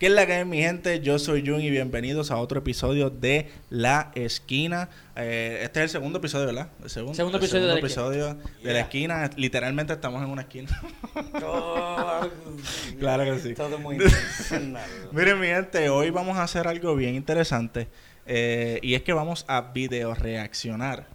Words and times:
¿Qué 0.00 0.06
es 0.06 0.12
la 0.12 0.24
que 0.24 0.40
es 0.40 0.46
mi 0.46 0.62
gente? 0.62 1.00
Yo 1.00 1.18
soy 1.18 1.46
Jun 1.46 1.60
y 1.60 1.68
bienvenidos 1.68 2.30
a 2.30 2.38
otro 2.38 2.60
episodio 2.60 3.10
de 3.10 3.50
La 3.68 4.12
Esquina. 4.14 4.88
Eh, 5.14 5.60
este 5.62 5.80
es 5.80 5.84
el 5.84 5.90
segundo 5.90 6.20
episodio, 6.20 6.46
¿verdad? 6.46 6.70
El 6.82 6.88
segundo, 6.88 7.12
Segundo 7.14 7.36
el 7.36 7.44
episodio 7.44 7.66
de 7.66 7.72
La 7.74 7.78
episodio 7.80 8.38
de 8.64 8.72
La 8.72 8.80
Esquina. 8.80 9.28
Literalmente 9.36 9.92
estamos 9.92 10.22
en 10.24 10.30
una 10.30 10.40
esquina. 10.40 10.70
claro 12.98 13.24
que 13.24 13.40
sí. 13.40 13.52
Todo 13.52 13.78
muy 13.78 13.96
intencional. 14.02 14.88
Miren, 15.12 15.38
mi 15.38 15.48
gente, 15.48 15.90
hoy 15.90 16.08
vamos 16.08 16.38
a 16.38 16.44
hacer 16.44 16.66
algo 16.66 16.96
bien 16.96 17.14
interesante. 17.14 17.86
eh, 18.24 18.78
y 18.82 18.94
es 18.94 19.02
que 19.02 19.12
vamos 19.12 19.44
a 19.48 19.60
video 19.60 20.14
reaccionar. 20.14 21.08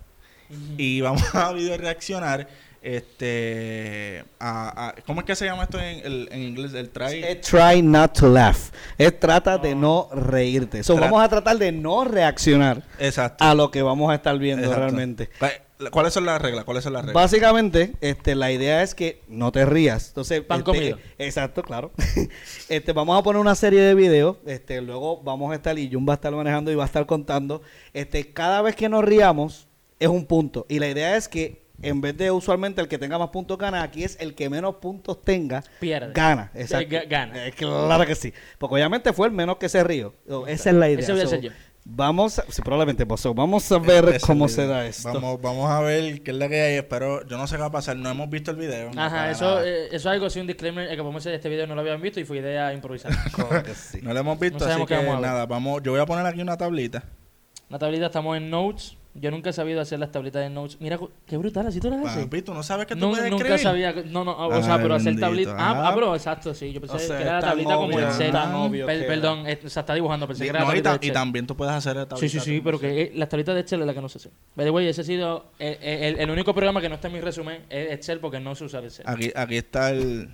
Y 0.77 1.01
vamos 1.01 1.23
a 1.33 1.51
video 1.53 1.75
reaccionar. 1.75 2.47
Este. 2.85 4.23
A, 4.39 4.89
a- 4.89 4.95
¿Cómo 5.05 5.21
es 5.21 5.25
que 5.25 5.35
se 5.35 5.45
llama 5.45 5.63
esto 5.63 5.79
en, 5.79 6.05
el- 6.05 6.29
en 6.31 6.41
inglés? 6.41 6.73
El 6.73 6.89
try. 6.89 7.23
Es 7.23 7.41
try 7.41 7.81
not 7.81 8.17
to 8.19 8.27
laugh. 8.29 8.71
Es 8.97 9.19
trata 9.19 9.57
de 9.57 9.75
no 9.75 10.09
reírte. 10.13 10.83
So, 10.83 10.95
vamos 10.97 11.23
a 11.23 11.29
tratar 11.29 11.57
de 11.57 11.71
no 11.71 12.03
reaccionar 12.05 12.83
Exacto. 12.99 13.43
a 13.43 13.53
lo 13.55 13.71
que 13.71 13.81
vamos 13.81 14.11
a 14.11 14.15
estar 14.15 14.37
viendo 14.37 14.63
Exacto. 14.63 14.81
realmente. 14.81 15.29
¿Cu- 15.39 15.89
¿Cuáles 15.91 16.13
son 16.13 16.25
las 16.25 16.41
reglas? 16.41 16.63
¿Cuáles 16.63 16.83
son 16.85 16.93
las 16.93 17.03
reglas? 17.03 17.21
Básicamente, 17.21 17.93
este, 17.99 18.33
la 18.35 18.49
idea 18.51 18.81
es 18.81 18.95
que 18.95 19.21
no 19.27 19.51
te 19.51 19.65
rías. 19.65 20.07
Entonces, 20.09 20.41
Pan 20.41 20.59
este, 20.59 20.71
comido. 20.71 20.97
Exacto, 21.17 21.63
claro. 21.63 21.91
este, 22.69 22.93
vamos 22.93 23.19
a 23.19 23.23
poner 23.23 23.41
una 23.41 23.55
serie 23.55 23.81
de 23.81 23.93
videos. 23.93 24.37
Este, 24.45 24.79
luego 24.81 25.21
vamos 25.21 25.51
a 25.51 25.55
estar 25.55 25.77
y 25.77 25.91
Jun 25.91 26.05
va 26.07 26.13
a 26.13 26.15
estar 26.15 26.31
manejando 26.33 26.71
y 26.71 26.75
va 26.75 26.83
a 26.83 26.85
estar 26.85 27.05
contando. 27.05 27.61
Este, 27.93 28.31
cada 28.31 28.61
vez 28.61 28.75
que 28.77 28.87
nos 28.87 29.03
riamos 29.03 29.67
es 29.99 30.07
un 30.07 30.25
punto. 30.25 30.65
Y 30.69 30.79
la 30.79 30.87
idea 30.87 31.17
es 31.17 31.27
que 31.27 31.64
en 31.81 32.01
vez 32.01 32.15
de 32.17 32.31
usualmente 32.31 32.81
el 32.81 32.87
que 32.87 32.97
tenga 32.97 33.17
más 33.17 33.29
puntos 33.29 33.57
gana, 33.57 33.83
aquí 33.83 34.03
es 34.03 34.17
el 34.19 34.33
que 34.35 34.49
menos 34.49 34.75
puntos 34.75 35.21
tenga 35.21 35.63
Pierde. 35.79 36.13
gana. 36.13 36.51
Exacto. 36.53 36.95
Eh, 36.95 37.01
ga- 37.03 37.07
gana. 37.09 37.47
Eh, 37.47 37.51
claro 37.51 38.05
que 38.05 38.15
sí. 38.15 38.33
Porque 38.57 38.75
obviamente 38.75 39.13
fue 39.13 39.27
el 39.27 39.33
menos 39.33 39.57
que 39.57 39.69
se 39.69 39.83
rió. 39.83 40.13
So, 40.27 40.47
esa 40.47 40.69
es 40.69 40.75
la 40.75 40.89
idea. 40.89 40.99
Ese 41.01 41.11
voy 41.11 41.21
a 41.21 41.23
So, 41.25 41.29
ser 41.29 41.41
yo. 41.41 41.51
Vamos, 41.87 42.39
a- 42.39 42.45
sí, 42.49 42.63
probablemente, 42.63 43.05
pues, 43.05 43.21
so, 43.21 43.35
vamos 43.35 43.71
a 43.71 43.77
ver 43.77 44.09
Esa 44.09 44.25
cómo 44.25 44.47
se 44.47 44.65
da 44.65 44.87
esto. 44.87 45.13
Vamos, 45.13 45.39
vamos 45.39 45.69
a 45.69 45.81
ver 45.81 46.23
qué 46.23 46.31
es 46.31 46.37
la 46.37 46.49
que 46.49 46.59
hay. 46.59 46.75
Espero, 46.77 47.23
yo 47.27 47.37
no 47.37 47.45
sé 47.45 47.57
qué 47.57 47.61
va 47.61 47.67
a 47.67 47.71
pasar. 47.71 47.95
No 47.95 48.09
hemos 48.09 48.27
visto 48.27 48.49
el 48.49 48.57
video. 48.57 48.91
no 48.91 48.99
Ajá, 49.03 49.29
eso, 49.29 49.63
eh, 49.63 49.85
eso 49.87 49.95
es 49.97 50.05
algo 50.07 50.25
así, 50.25 50.39
un 50.39 50.47
disclaimer, 50.47 50.89
que 50.89 50.97
podemos 50.97 51.21
hacer 51.21 51.35
este 51.35 51.47
video 51.47 51.67
no 51.67 51.75
lo 51.75 51.81
habían 51.81 52.01
visto 52.01 52.19
y 52.19 52.25
fue 52.25 52.37
idea 52.39 52.73
improvisada. 52.73 53.13
Sí. 53.75 53.99
No 54.01 54.13
lo 54.13 54.19
hemos 54.19 54.39
visto, 54.39 54.57
No 54.57 54.65
así 54.65 54.71
sabemos 54.71 54.87
qué 54.87 54.95
que 54.97 55.05
vamos 55.05 55.21
nada. 55.21 55.45
Vamos, 55.45 55.83
yo 55.83 55.91
voy 55.91 56.01
a 56.01 56.07
poner 56.07 56.25
aquí 56.25 56.41
una 56.41 56.57
tablita. 56.57 57.03
Una 57.69 57.77
tablita, 57.77 58.07
estamos 58.07 58.35
en 58.35 58.49
Notes. 58.49 58.97
Yo 59.17 59.31
nunca 59.31 59.49
he 59.49 59.53
sabido 59.53 59.79
hacer 59.79 59.97
las 59.97 60.11
tablitas 60.11 60.41
de 60.43 60.49
Notes. 60.49 60.75
Mira, 60.81 60.99
qué 61.25 61.37
brutal, 61.37 61.65
así 61.67 61.79
tú 61.79 61.89
las 61.89 62.05
haces. 62.05 62.25
Papi, 62.25 62.41
tú 62.41 62.53
no 62.53 62.61
sabes 62.63 62.85
que 62.85 62.95
tú 62.95 62.99
No, 62.99 63.11
puedes 63.11 63.31
nunca 63.31 63.55
escribir. 63.55 63.93
sabía. 63.93 64.11
No, 64.11 64.25
no, 64.25 64.31
o 64.33 64.51
Ay, 64.53 64.61
sea, 64.61 64.77
pero 64.81 64.93
hacer 64.95 65.17
tablita. 65.17 65.51
Ah, 65.57 65.71
Ah. 65.71 65.87
ah, 65.87 65.95
bro, 65.95 66.13
exacto, 66.15 66.53
sí. 66.53 66.73
Yo 66.73 66.81
pensé 66.81 66.97
O 66.97 66.99
sea, 66.99 67.15
que 67.17 67.23
era 67.23 67.33
la 67.35 67.39
tablita 67.39 67.75
como 67.75 67.87
obvio, 67.87 67.99
el 67.99 68.05
Excel. 68.05 68.31
tan 68.31 68.53
obvio 68.53 68.85
Per- 68.85 69.07
perdón, 69.07 69.47
eh, 69.47 69.57
se 69.65 69.79
está 69.79 69.93
dibujando, 69.93 70.27
pensé 70.27 70.43
que 70.43 70.49
era 70.49 70.59
la 70.59 70.65
No, 70.65 70.71
y, 70.71 70.73
tablita 70.81 70.91
ta- 70.91 70.97
de 70.97 71.07
y 71.07 71.11
también 71.11 71.47
tú 71.47 71.55
puedes 71.55 71.73
hacer 71.73 71.95
la 71.95 72.07
Sí, 72.17 72.27
sí, 72.27 72.41
sí, 72.41 72.59
pero 72.61 72.77
que 72.77 73.01
eh, 73.03 73.11
las 73.15 73.29
tablitas 73.29 73.55
de 73.55 73.61
Excel 73.61 73.79
es 73.79 73.87
la 73.87 73.93
que 73.93 74.01
no 74.01 74.09
se 74.09 74.17
hace. 74.17 74.31
By 74.53 74.65
the 74.65 74.71
way, 74.71 74.87
ese 74.87 74.99
ha 74.99 75.03
sido 75.05 75.45
el, 75.59 75.77
el- 75.81 76.19
el 76.19 76.29
único 76.29 76.53
programa 76.53 76.81
que 76.81 76.89
no 76.89 76.95
está 76.95 77.07
en 77.07 77.13
mi 77.13 77.21
resumen, 77.21 77.61
es 77.69 77.91
Excel 77.93 78.19
porque 78.19 78.41
no 78.41 78.53
se 78.53 78.65
usa 78.65 78.79
el 78.81 78.87
Excel. 78.87 79.05
Aquí, 79.07 79.31
aquí 79.33 79.55
está 79.55 79.91
el, 79.91 80.29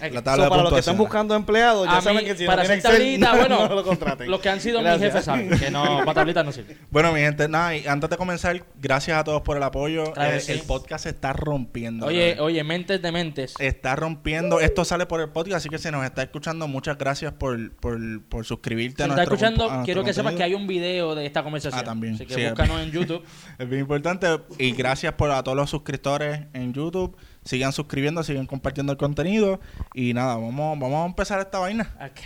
La 0.00 0.08
So, 0.08 0.22
tabla 0.22 0.44
de 0.44 0.50
para 0.50 0.62
los 0.62 0.72
que 0.72 0.78
están 0.80 0.96
buscando 0.96 1.34
empleados, 1.34 1.86
ya 1.86 1.98
A 1.98 2.00
saben 2.00 2.18
mí, 2.18 2.24
que 2.24 2.36
si 2.36 2.46
para 2.46 2.62
no 2.62 2.68
tienen 2.68 2.78
hacer 2.86 3.00
Excel, 3.00 3.20
tablita, 3.20 3.32
no, 3.32 3.38
bueno, 3.38 3.68
no 3.68 3.74
lo 3.74 3.84
contraten. 3.84 4.30
Los 4.30 4.40
que 4.40 4.48
han 4.48 4.60
sido 4.60 4.80
Gracias. 4.80 5.00
mis 5.00 5.06
jefes 5.12 5.24
saben 5.24 5.58
que 5.58 5.70
no, 5.70 5.98
para 6.04 6.14
tablitas 6.14 6.44
no 6.44 6.52
sirve. 6.52 6.76
Bueno, 6.90 7.12
mi 7.12 7.20
gente, 7.20 7.48
nada, 7.48 7.76
y 7.76 7.86
antes 7.86 8.08
de 8.10 8.16
comenzar, 8.16 8.62
gracias 8.80 9.18
a 9.18 9.24
todos 9.24 9.42
por 9.42 9.56
el 9.56 9.62
apoyo. 9.62 10.12
Claro 10.12 10.36
Eh, 10.36 10.40
sí. 10.40 10.52
El 10.52 10.60
podcast 10.62 11.04
se 11.04 11.10
está 11.10 11.32
rompiendo. 11.32 12.06
Oye, 12.06 12.38
oye, 12.40 12.62
mentes 12.64 13.00
de 13.00 13.12
mentes. 13.12 13.54
Está 13.58 13.96
rompiendo. 13.96 14.60
Esto 14.60 14.84
sale 14.84 15.06
por 15.06 15.20
el 15.20 15.28
podcast, 15.28 15.56
así 15.58 15.68
que 15.68 15.78
si 15.78 15.90
nos 15.90 16.04
está 16.04 16.22
escuchando, 16.22 16.66
muchas 16.68 16.96
gracias 16.98 17.32
por, 17.32 17.72
por, 17.76 17.98
por 18.24 18.44
suscribirte 18.44 19.02
Si 19.02 19.02
a 19.04 19.06
me 19.08 19.14
nuestro 19.14 19.34
está 19.34 19.46
escuchando, 19.48 19.80
a 19.80 19.84
quiero 19.84 20.04
que 20.04 20.12
sepas 20.12 20.34
que 20.34 20.42
hay 20.42 20.54
un 20.54 20.66
video 20.66 21.14
de 21.14 21.26
esta 21.26 21.42
conversación. 21.42 21.80
Ah, 21.80 21.84
también. 21.84 22.14
Así 22.14 22.26
que 22.26 22.34
Sí, 22.34 22.44
búscanos 22.44 22.80
en 22.82 22.90
YouTube. 22.90 23.24
Es 23.58 23.68
bien 23.68 23.82
importante. 23.82 24.26
Y 24.58 24.72
gracias 24.72 25.12
por 25.14 25.30
a 25.30 25.42
todos 25.42 25.56
los 25.56 25.70
suscriptores 25.70 26.40
en 26.52 26.72
YouTube. 26.72 27.16
Sigan 27.50 27.72
suscribiendo, 27.72 28.22
sigan 28.22 28.46
compartiendo 28.46 28.92
el 28.92 28.96
contenido. 28.96 29.58
Y 29.92 30.14
nada, 30.14 30.34
vamos, 30.36 30.78
vamos 30.78 31.02
a 31.02 31.06
empezar 31.06 31.40
esta 31.40 31.58
vaina. 31.58 31.92
Ok. 32.00 32.20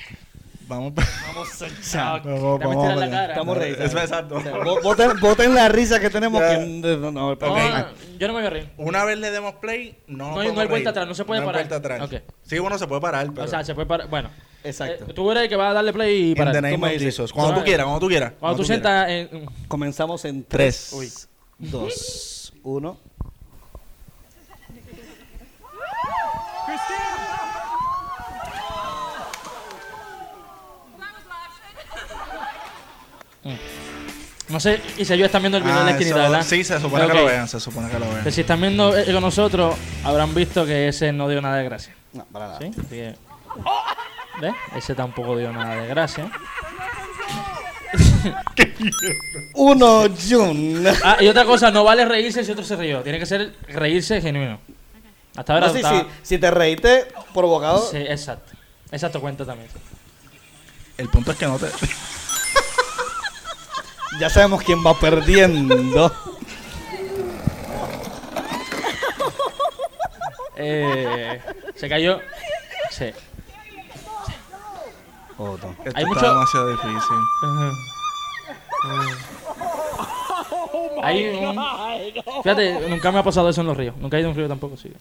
Vamos 0.68 0.92
a 0.98 1.02
Vamos 1.32 1.62
a 1.62 1.66
echar. 1.66 2.22
Vamos, 2.22 2.60
vamos 2.60 2.96
la 2.96 3.08
cara. 3.10 3.32
Estamos 3.32 3.56
ready, 3.56 3.72
Es 3.82 3.94
exacto. 3.94 4.34
O 4.36 4.42
sea, 4.42 4.52
vo- 4.52 4.82
voten, 4.82 5.18
voten 5.20 5.54
la 5.54 5.70
risa 5.70 5.98
que 5.98 6.10
tenemos 6.10 6.42
Ya. 6.42 6.58
que 6.58 6.66
no, 6.98 7.10
no, 7.10 7.28
Ok. 7.30 7.40
No, 7.42 7.86
yo 8.18 8.26
no 8.28 8.34
me 8.34 8.40
voy 8.40 8.46
a 8.46 8.50
reír. 8.50 8.68
Una 8.76 9.02
vez 9.06 9.16
le 9.18 9.30
demos 9.30 9.54
play, 9.54 9.96
no, 10.08 10.32
No 10.32 10.40
hay- 10.40 10.52
no 10.52 10.60
hay 10.60 10.66
vuelta 10.68 10.74
reír. 10.74 10.88
atrás, 10.88 11.08
no 11.08 11.14
se 11.14 11.24
puede 11.24 11.40
hay 11.40 11.46
parar. 11.46 11.66
vuelta 11.68 11.76
atrás. 11.76 12.22
Sí, 12.42 12.58
bueno, 12.58 12.76
se 12.76 12.86
puede 12.86 13.00
parar, 13.00 13.30
pero... 13.32 13.44
O 13.46 13.48
sea, 13.48 13.64
se 13.64 13.74
puede 13.74 13.86
parar. 13.86 14.08
Bueno, 14.10 14.28
Exacto. 14.62 15.06
eh, 15.08 15.14
tú 15.14 15.30
eres 15.30 15.44
el 15.44 15.48
que 15.48 15.56
va 15.56 15.70
a 15.70 15.72
darle 15.72 15.94
play 15.94 16.32
y 16.32 16.34
parar. 16.34 16.54
Tú 16.70 16.76
me 16.78 16.98
dices. 16.98 17.32
Cuando 17.32 17.54
tú 17.54 17.64
quieras, 17.64 17.84
cuando 17.86 18.00
tú 18.00 18.08
quieras. 18.08 18.32
Cuando 18.38 18.58
tú 18.58 18.64
sientas 18.64 19.08
en... 19.08 19.46
Comenzamos 19.68 20.22
en 20.26 20.44
Tres. 20.44 20.92
3, 20.94 21.28
2, 21.58 22.52
1. 22.62 22.96
No 34.48 34.60
sé, 34.60 34.80
y 34.98 35.04
si 35.04 35.12
ellos 35.14 35.26
están 35.26 35.40
viendo 35.42 35.56
el 35.58 35.64
video 35.64 35.76
Ah, 35.76 35.80
de 35.80 35.84
la 35.86 35.90
esquinita, 35.92 36.16
eso- 36.22 36.30
¿verdad? 36.30 36.46
Sí, 36.46 36.64
se 36.64 36.78
supone 36.80 37.06
que 37.06 37.14
lo 37.14 37.24
vean, 37.24 37.48
se 37.48 37.58
supone 37.60 37.88
que 37.90 37.98
lo 37.98 38.06
vean. 38.12 38.30
Si 38.30 38.40
están 38.42 38.60
viendo 38.60 38.96
eh, 38.96 39.10
con 39.12 39.22
nosotros, 39.22 39.74
habrán 40.04 40.34
visto 40.34 40.66
que 40.66 40.88
ese 40.88 41.12
no 41.12 41.28
dio 41.28 41.40
nada 41.40 41.56
de 41.56 41.64
gracia. 41.64 41.94
No, 42.12 42.24
para 42.26 42.48
nada. 42.48 42.58
¿Sí? 42.60 42.66
Así 42.78 42.88
que- 42.88 43.14
¿Ves? 44.40 44.52
Ese 44.76 44.94
tampoco 44.94 45.36
dio 45.36 45.50
nada 45.52 45.76
de 45.76 45.86
gracia. 45.88 46.30
Uno, 49.54 50.04
Jun. 50.28 50.84
Ah, 51.04 51.18
y 51.20 51.28
otra 51.28 51.44
cosa, 51.44 51.70
no 51.70 51.84
vale 51.84 52.04
reírse 52.04 52.44
si 52.44 52.50
otro 52.52 52.64
se 52.64 52.76
rió. 52.76 53.00
Tiene 53.02 53.18
que 53.18 53.26
ser 53.26 53.54
reírse 53.68 54.20
genuino. 54.20 54.58
Hasta 55.36 55.54
ahora 55.54 55.66
No, 55.68 55.72
sí, 55.72 55.78
estaba- 55.78 56.00
sí, 56.00 56.06
si 56.22 56.38
te 56.38 56.50
reíste 56.50 57.06
provocado, 57.32 57.88
Sí, 57.90 57.96
exacto. 57.98 58.52
Exacto, 58.90 59.20
cuenta 59.20 59.44
también. 59.44 59.68
El 60.98 61.08
punto 61.08 61.32
es 61.32 61.38
que 61.38 61.46
no 61.46 61.58
te... 61.58 61.66
ya 64.20 64.30
sabemos 64.30 64.62
quién 64.62 64.78
va 64.84 64.94
perdiendo. 64.98 66.12
Eh, 70.56 71.40
se 71.74 71.88
cayó. 71.88 72.20
Sí. 72.90 73.06
Otro. 75.36 75.70
Esto 75.84 75.98
Hay 75.98 76.04
está 76.04 76.06
mucho- 76.06 76.28
demasiado 76.28 76.70
difícil. 76.70 77.16
Hay 81.02 81.28
un... 81.28 81.58
Fíjate, 82.42 82.88
nunca 82.88 83.10
me 83.12 83.18
ha 83.18 83.22
pasado 83.22 83.48
eso 83.48 83.60
en 83.62 83.66
los 83.66 83.76
ríos. 83.76 83.96
Nunca 83.96 84.16
he 84.16 84.20
ido 84.20 84.28
a 84.28 84.32
un 84.32 84.36
río 84.36 84.48
tampoco, 84.48 84.76
sí. 84.76 84.92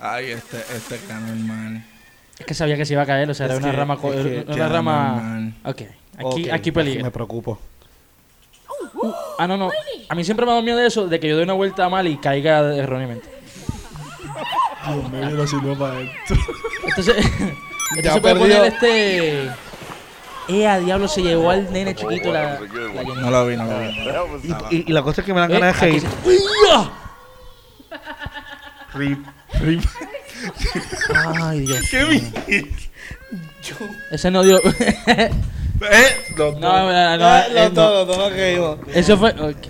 Ay, 0.00 0.30
este, 0.30 0.58
este 0.74 0.98
canal, 1.06 1.36
man. 1.40 1.84
Es 2.38 2.46
que 2.46 2.54
sabía 2.54 2.76
que 2.76 2.86
se 2.86 2.92
iba 2.94 3.02
a 3.02 3.06
caer, 3.06 3.28
o 3.30 3.34
sea, 3.34 3.46
era 3.46 3.56
una 3.56 3.70
que- 3.70 3.76
rama... 3.76 3.96
co- 3.96 4.12
es 4.12 4.44
que- 4.46 4.52
una 4.52 4.68
rama... 4.68 5.08
normal. 5.08 5.54
Ok. 5.64 5.82
Aquí, 6.16 6.44
Ok, 6.46 6.52
aquí 6.52 6.72
peligra. 6.72 7.02
Me 7.04 7.10
preocupo. 7.10 7.58
Ah, 9.38 9.46
no, 9.46 9.56
no. 9.56 9.70
A 10.08 10.14
mí 10.14 10.24
siempre 10.24 10.44
me 10.44 10.50
ha 10.52 10.54
dado 10.54 10.64
miedo 10.64 10.78
de 10.78 10.86
eso, 10.88 11.06
de 11.06 11.20
que 11.20 11.28
yo 11.28 11.36
dé 11.36 11.44
una 11.44 11.52
vuelta 11.52 11.88
mal 11.88 12.06
y 12.08 12.16
caiga 12.18 12.74
erróneamente. 12.74 13.28
Dios 14.86 15.10
mío, 15.10 15.30
yo 15.30 15.36
no 15.36 15.46
sirvo 15.46 15.76
para 15.78 16.00
esto. 16.00 16.34
Entonces, 16.86 17.16
entonces 17.36 18.02
Ya 18.02 18.12
se 18.14 18.20
puede 18.20 18.34
perdió. 18.34 18.56
poner 18.56 18.72
este... 18.72 19.50
Eh, 20.50 20.66
a 20.66 20.78
diablo, 20.78 21.06
se 21.08 21.22
llevó 21.22 21.50
al 21.50 21.70
nene 21.72 21.94
chiquito 21.94 22.32
la... 22.32 22.58
No 23.20 23.30
lo 23.30 23.46
vi, 23.46 23.56
no 23.56 23.64
lo 23.66 23.80
vi. 23.80 23.86
Y, 24.70 24.76
y- 24.76 24.84
y 24.88 24.92
la 24.92 25.02
cosa 25.02 25.20
es 25.20 25.26
que 25.26 25.34
me 25.34 25.40
dan 25.40 25.50
Eh, 25.50 25.54
ganas 25.60 25.78
de 25.80 25.86
aquí 25.86 25.98
reír. 25.98 26.02
se- 26.10 26.28
¡Uy, 26.28 26.38
ah! 26.72 26.90
Rip, 28.94 29.26
rip. 29.60 29.82
Ay, 31.42 31.60
Dios. 31.60 31.84
¿Qué 31.90 32.04
mío. 32.06 32.22
Ese 34.10 34.30
no 34.30 34.42
dio... 34.42 34.58
¿Eh? 35.80 36.34
Los 36.36 36.58
no, 36.58 36.60
dos. 36.60 36.60
no, 36.60 37.16
no, 37.18 37.36
eh, 37.38 37.48
los 37.50 37.72
no. 37.72 37.82
dos, 37.82 37.92
los 37.92 38.06
dos 38.06 38.18
nos 38.18 38.32
reímos. 38.32 38.78
Eso 38.92 39.16
fue... 39.16 39.30
Ok. 39.30 39.68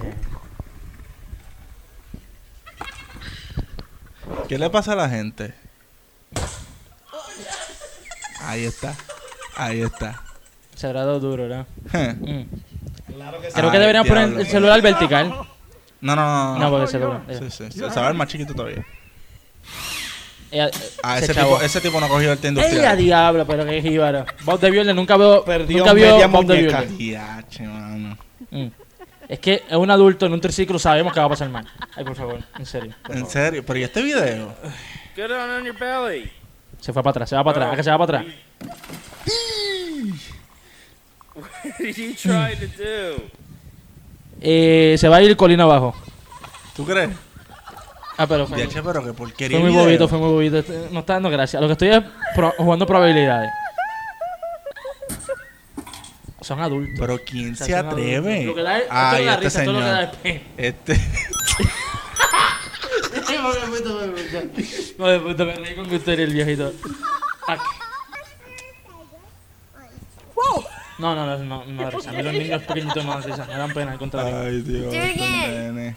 ¿Qué 4.49 4.59
le 4.59 4.71
pasa 4.71 4.93
a 4.93 4.97
la 4.97 5.09
gente? 5.09 5.55
Ahí 8.41 8.65
está. 8.65 8.95
Ahí 9.57 9.83
está. 9.83 10.23
Se 10.75 10.87
habrá 10.87 11.01
dado 11.01 11.21
duro, 11.21 11.43
¿verdad? 11.49 11.67
Mm. 12.21 12.45
Claro 13.15 13.41
que 13.41 13.49
sí. 13.49 13.53
Creo 13.55 13.71
que 13.71 13.77
Ay, 13.77 13.81
deberían 13.81 14.07
poner 14.07 14.41
el 14.41 14.47
celular 14.47 14.81
vertical. 14.81 15.29
No, 16.01 16.17
no, 16.17 16.55
no. 16.55 16.59
No, 16.59 16.71
porque 16.71 16.87
se 16.87 16.99
lo... 16.99 17.21
Sí, 17.29 17.51
sí. 17.51 17.71
Se 17.73 18.01
va 18.01 18.13
más 18.13 18.29
chiquito 18.29 18.55
todavía. 18.55 18.87
Eh, 20.51 20.71
Ah, 21.03 21.19
se 21.19 21.25
ese 21.27 21.35
tipo, 21.35 21.61
ese 21.61 21.81
tipo 21.81 22.01
no 22.01 22.07
ha 22.07 22.09
cogido 22.09 22.33
el 22.33 22.39
té 22.39 22.49
¡Ey, 22.49 22.55
a 22.57 22.61
industrial. 22.63 22.97
diablo! 22.99 23.47
Pero 23.47 23.67
qué 23.67 23.83
jíbaro. 23.83 24.25
Bob 24.45 24.59
de 24.61 24.71
Violet 24.71 24.95
nunca 24.95 25.17
veo... 25.17 25.45
Perdió 25.45 25.79
nunca 25.79 25.93
vio 25.93 26.29
Bob 26.29 26.47
de 26.47 26.55
muñeca. 26.57 26.81
Violet. 26.81 26.97
Diache, 26.99 27.63
mano. 27.65 28.19
Mm. 28.51 28.67
Es 29.29 29.39
que 29.41 29.63
es 29.69 29.77
un 29.77 29.91
adulto 29.91 30.25
en 30.25 30.33
un 30.33 30.41
triciclo, 30.41 30.79
sabemos 30.79 31.13
que 31.13 31.21
va 31.21 31.27
a 31.27 31.29
pasar 31.29 31.51
mal. 31.51 31.67
Ay, 31.95 32.03
por 32.05 32.17
favor, 32.17 32.39
en 32.59 32.65
serio. 32.65 32.95
En 33.09 33.15
favor. 33.17 33.31
serio, 33.31 33.63
pero 33.67 33.79
¿y 33.79 33.83
este 33.83 34.01
video? 34.03 34.55
Get 35.15 35.29
down 35.29 35.51
on 35.51 35.65
your 35.65 35.77
belly. 35.79 36.31
Se 36.81 36.93
fue 36.95 37.03
para 37.03 37.11
atrás, 37.11 37.29
se 37.29 37.37
va 37.37 37.45
para 37.45 37.57
atrás, 37.59 37.73
¿a 37.75 37.77
que 37.77 37.83
se 37.83 37.91
va 37.91 37.99
para 37.99 38.21
atrás. 38.21 38.35
What 41.35 41.51
are 41.79 41.93
you 41.93 42.15
trying 42.15 42.59
to 42.59 42.67
do? 42.79 43.23
Eh, 44.41 44.97
se 44.99 45.09
va 45.09 45.17
a 45.17 45.23
ir 45.23 45.37
colina 45.37 45.65
abajo. 45.65 45.95
¿Tú 46.75 46.85
crees? 46.87 47.11
Ah, 48.21 48.27
pero 48.27 48.47
fue, 48.49 48.57
Diache, 48.59 48.83
pero 48.83 49.05
qué 49.05 49.13
porquería. 49.13 49.59
fue 49.59 49.63
muy 49.69 49.71
video. 49.73 49.85
bobito, 49.85 50.09
fue 50.09 50.19
muy 50.19 50.29
bobito. 50.31 50.59
Este, 50.59 50.89
No 50.91 51.01
está 51.01 51.13
dando 51.15 51.31
gracia. 51.31 51.61
Lo 51.61 51.67
que 51.69 51.73
estoy 51.75 51.89
es 51.91 52.03
pro- 52.35 52.53
jugando 52.59 52.85
probabilidades. 52.87 53.51
Son 56.41 56.61
adultos. 56.61 56.95
Pero 56.99 57.19
¿quién 57.25 57.53
O 57.53 57.57
sea, 57.57 57.67
se 57.67 57.73
son 57.75 57.87
atreve? 57.87 58.45
Lo 58.45 58.55
que 58.55 58.63
da 58.63 58.77
es, 58.79 58.83
esto 58.85 58.95
Ay, 58.97 59.29
este 59.29 59.41
risa, 59.41 59.59
esto 59.61 59.73
lo 59.73 59.79
que 59.79 59.85
da 59.85 60.13
señor. 60.13 60.17
es. 60.25 60.43
Este. 60.57 61.01
No, 64.99 65.07
de 65.07 65.21
puta, 65.21 65.45
me 65.45 65.55
reí 65.57 65.75
con 65.77 65.93
usted 65.95 66.19
el 66.21 66.33
viejito. 66.33 66.73
Aquí. 67.47 67.63
No, 70.99 71.15
no, 71.15 71.25
no, 71.27 71.39
no, 71.39 71.65
no 71.65 71.83
da 71.83 71.91
risa. 71.91 72.11
A 72.11 72.13
mí 72.15 72.23
los 72.23 72.33
niños 72.33 72.63
pequeñitos 72.63 73.05
no 73.05 73.11
dan 73.13 73.23
risa. 73.23 73.45
Me 73.47 73.55
dan 73.57 73.73
pena, 73.73 73.93
al 73.93 73.99
contrario. 73.99 74.37
Ay, 74.41 74.61
Dios. 74.63 74.93
este 74.93 75.49
nene. 75.71 75.97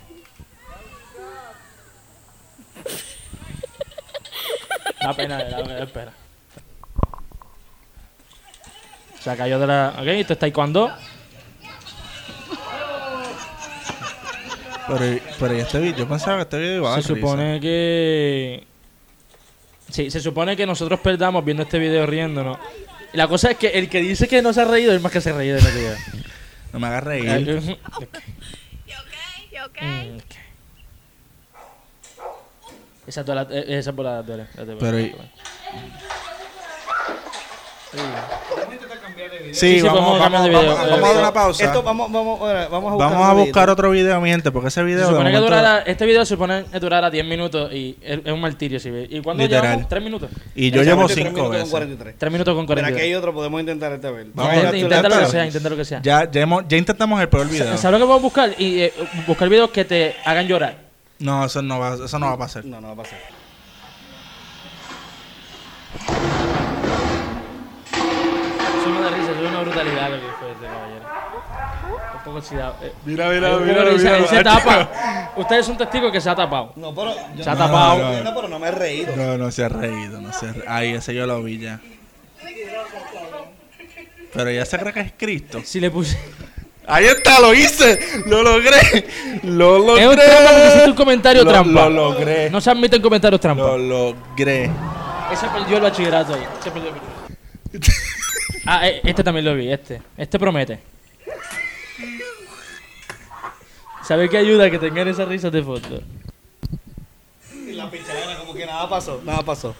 Da 5.01 5.13
pena, 5.13 5.43
da 5.43 5.63
pena, 5.63 5.79
espera. 5.79 6.13
Se 9.19 9.35
cayó 9.35 9.59
de 9.59 9.67
la... 9.67 9.95
Ok, 9.99 10.07
esto 10.07 10.33
es 10.33 10.39
taekwondo. 10.39 10.91
Pero, 14.87 15.21
pero 15.39 15.55
¿y 15.55 15.59
este 15.59 15.79
video, 15.79 15.97
yo 15.97 16.07
pensaba 16.07 16.37
que 16.37 16.41
este 16.43 16.57
video 16.57 16.77
iba 16.77 16.89
a 16.89 16.91
dar 16.93 17.01
Se 17.01 17.07
supone 17.07 17.59
que... 17.59 18.65
Sí, 19.89 20.09
se 20.09 20.19
supone 20.19 20.55
que 20.55 20.65
nosotros 20.65 20.99
perdamos 20.99 21.43
viendo 21.45 21.63
este 21.63 21.77
video 21.77 22.05
riéndonos. 22.05 22.57
Y 23.13 23.17
la 23.17 23.27
cosa 23.27 23.51
es 23.51 23.57
que 23.57 23.67
el 23.67 23.89
que 23.89 24.01
dice 24.01 24.27
que 24.27 24.41
no 24.41 24.53
se 24.53 24.61
ha 24.61 24.65
reído 24.65 24.93
es 24.93 25.01
más 25.01 25.11
que 25.11 25.21
se 25.21 25.31
ha 25.31 25.33
reído 25.33 25.57
de 25.57 25.61
la 25.61 25.69
risa. 25.69 25.97
No 26.73 26.79
me 26.79 26.87
hagas 26.87 27.03
reír. 27.03 27.77
Mm, 29.81 30.17
okay? 30.17 30.40
Esa, 33.11 33.25
toda 33.25 33.43
la, 33.43 33.47
eh, 33.53 33.65
esa 33.79 33.91
por 33.91 34.05
la 34.05 34.23
duele, 34.23 34.45
Pero 34.79 34.97
y-. 35.01 35.13
Sí, 39.51 39.79
sí, 39.79 39.81
vamos, 39.81 39.99
vamos, 40.01 40.19
cambiar 40.21 40.43
de 40.43 40.49
vamos, 40.49 40.63
video. 40.63 40.75
vamos 40.77 40.99
Eh, 41.01 41.03
a 41.03 41.13
dar 41.13 41.17
una 41.23 41.33
pausa. 41.33 41.65
Esto 41.65 41.83
vamos, 41.83 42.09
vamos, 42.09 42.39
ahora, 42.39 42.67
vamos 42.69 42.91
a 42.91 42.93
buscar. 42.95 43.11
vamos 43.11 43.27
a 43.27 43.33
buscar 43.33 43.69
otro 43.69 43.89
video 43.89 44.21
mientras, 44.21 44.53
porque 44.53 44.69
ese 44.69 44.81
video. 44.83 45.05
Se 45.07 45.11
supone 45.11 45.29
que 45.31 45.37
durara, 45.37 45.79
este 45.79 46.05
video 46.05 46.23
se 46.23 46.29
supone 46.35 46.63
que 46.71 46.79
durara 46.79 47.09
10 47.11 47.25
minutos 47.25 47.69
y 47.73 47.97
es, 48.01 48.19
es 48.23 48.31
un 48.31 48.39
martirio. 48.39 48.79
¿sí? 48.79 48.89
ve? 48.89 49.07
¿Y 49.09 49.19
cuándo 49.21 49.43
Literal. 49.43 49.63
llevamos? 49.63 49.89
3 49.89 50.03
minutos. 50.03 50.29
Y 50.55 50.71
yo 50.71 50.83
llevo 50.83 51.01
Exactamente, 51.03 51.13
tres 51.15 51.25
5 51.25 51.29
minutos 51.31 51.43
con 51.43 51.51
veces. 51.51 51.69
43. 51.69 52.15
3 52.17 52.31
minutos 52.31 52.55
con 52.55 52.65
Pero 52.65 52.81
40. 52.81 52.97
aquí 52.97 53.07
hay 53.07 53.13
otro, 53.15 53.33
podemos 53.33 53.59
intentar 53.59 53.91
este 53.91 54.09
vez. 54.09 54.27
Vamos 54.33 54.51
a 54.51 54.55
Intenta, 54.55 54.71
ver, 54.71 54.79
intenta 54.81 55.09
lo 55.09 55.19
que 55.19 55.25
sea, 55.25 55.45
intenta 55.45 55.69
lo 55.69 55.75
que 55.75 55.85
sea. 55.85 56.01
Ya, 56.01 56.31
ya, 56.31 56.41
hemos- 56.41 56.63
ya 56.69 56.77
intentamos 56.77 57.19
el 57.21 57.27
peor 57.27 57.49
video. 57.49 57.77
¿Sabes 57.77 57.83
lo 57.99 58.05
que 58.05 58.09
podemos 58.09 58.21
buscar? 58.21 58.51
Y 58.57 58.83
eh, 58.83 58.93
buscar 59.27 59.49
videos 59.49 59.69
que 59.71 59.83
te 59.83 60.15
hagan 60.23 60.47
llorar. 60.47 60.90
No, 61.21 61.45
eso 61.45 61.61
no 61.61 61.79
va, 61.79 61.93
eso 62.03 62.19
no 62.19 62.25
va 62.27 62.33
a 62.33 62.37
pasar. 62.37 62.65
No, 62.65 62.81
no 62.81 62.87
va 62.87 62.93
a 62.93 62.97
pasar. 62.97 63.19
Eso 67.91 68.89
no 68.89 69.01
da 69.01 69.09
risa, 69.11 69.31
eso 69.31 69.43
es 69.43 69.49
una 69.49 69.61
brutalidad 69.61 70.09
lo 70.09 70.15
que 70.17 70.33
fue 70.39 70.51
este 70.51 70.65
caballero. 70.65 71.05
Un 72.15 72.23
poco 72.23 72.37
oxidado. 72.37 72.75
Eh, 72.81 72.93
Mira, 73.05 73.29
risa, 73.85 74.17
él 74.17 74.27
se 74.27 74.43
tapa. 74.43 75.31
Ustedes 75.35 75.65
son 75.65 75.77
testigos 75.77 76.11
que 76.11 76.21
se 76.21 76.29
ha 76.29 76.35
tapado. 76.35 76.73
No, 76.75 76.93
pero. 76.93 77.13
Yo 77.35 77.43
Se 77.43 77.49
ha 77.49 77.53
no, 77.53 77.59
tapado. 77.59 77.97
no, 77.97 78.23
no, 78.23 78.35
pero 78.35 78.47
no 78.47 78.59
me 78.59 78.67
he 78.67 78.71
reído. 78.71 79.15
No, 79.15 79.37
no 79.37 79.51
se 79.51 79.63
ha 79.63 79.69
reído, 79.69 80.21
no 80.21 80.33
se 80.33 80.47
ha 80.49 80.53
reído. 80.53 80.65
Ay, 80.67 80.89
ese 80.93 81.13
yo 81.13 81.25
lo 81.27 81.41
vi 81.43 81.59
ya. 81.59 81.79
Pero 84.33 84.49
ya 84.49 84.65
se 84.65 84.79
cree 84.79 84.93
que 84.93 84.99
es 85.01 85.13
Cristo. 85.17 85.61
Si 85.63 85.79
le 85.79 85.91
puse. 85.91 86.17
Ahí 86.93 87.05
está, 87.05 87.39
lo 87.39 87.53
hice. 87.53 87.99
Lo 88.27 88.43
logré. 88.43 89.05
Lo 89.43 89.79
logré. 89.79 90.03
Es 90.03 90.09
un 90.09 90.15
trampa 90.15 90.49
porque 90.51 90.67
hiciste 90.67 90.89
un 90.89 90.95
comentario 90.95 91.43
Lo- 91.45 91.51
trampa. 91.51 91.83
Lo 91.87 91.89
logré. 91.89 92.49
No 92.49 92.59
se 92.59 92.69
admiten 92.69 93.01
comentarios 93.01 93.39
trampa. 93.39 93.63
Lo 93.63 93.77
logré. 93.77 94.69
Ese 95.31 95.47
perdió 95.47 95.77
el 95.77 95.83
bachillerato 95.83 96.33
ahí. 96.33 96.43
Ese 96.59 96.69
perdió 96.69 96.89
el 96.89 96.95
bachillerato. 96.95 98.03
Ah, 98.65 98.87
eh, 98.89 98.99
este 99.05 99.23
también 99.23 99.45
lo 99.45 99.55
vi, 99.55 99.71
este. 99.71 100.01
Este 100.17 100.37
promete. 100.37 100.79
¿Sabes 104.03 104.29
qué 104.29 104.37
ayuda 104.37 104.69
que 104.69 104.77
tengan 104.77 105.07
esas 105.07 105.27
risas 105.29 105.51
de 105.51 105.63
foto? 105.63 106.01
Y 107.67 107.71
la 107.71 107.89
pichadera, 107.89 108.37
como 108.39 108.53
que 108.53 108.65
nada 108.65 108.89
pasó. 108.89 109.21
Nada 109.23 109.41
pasó. 109.43 109.73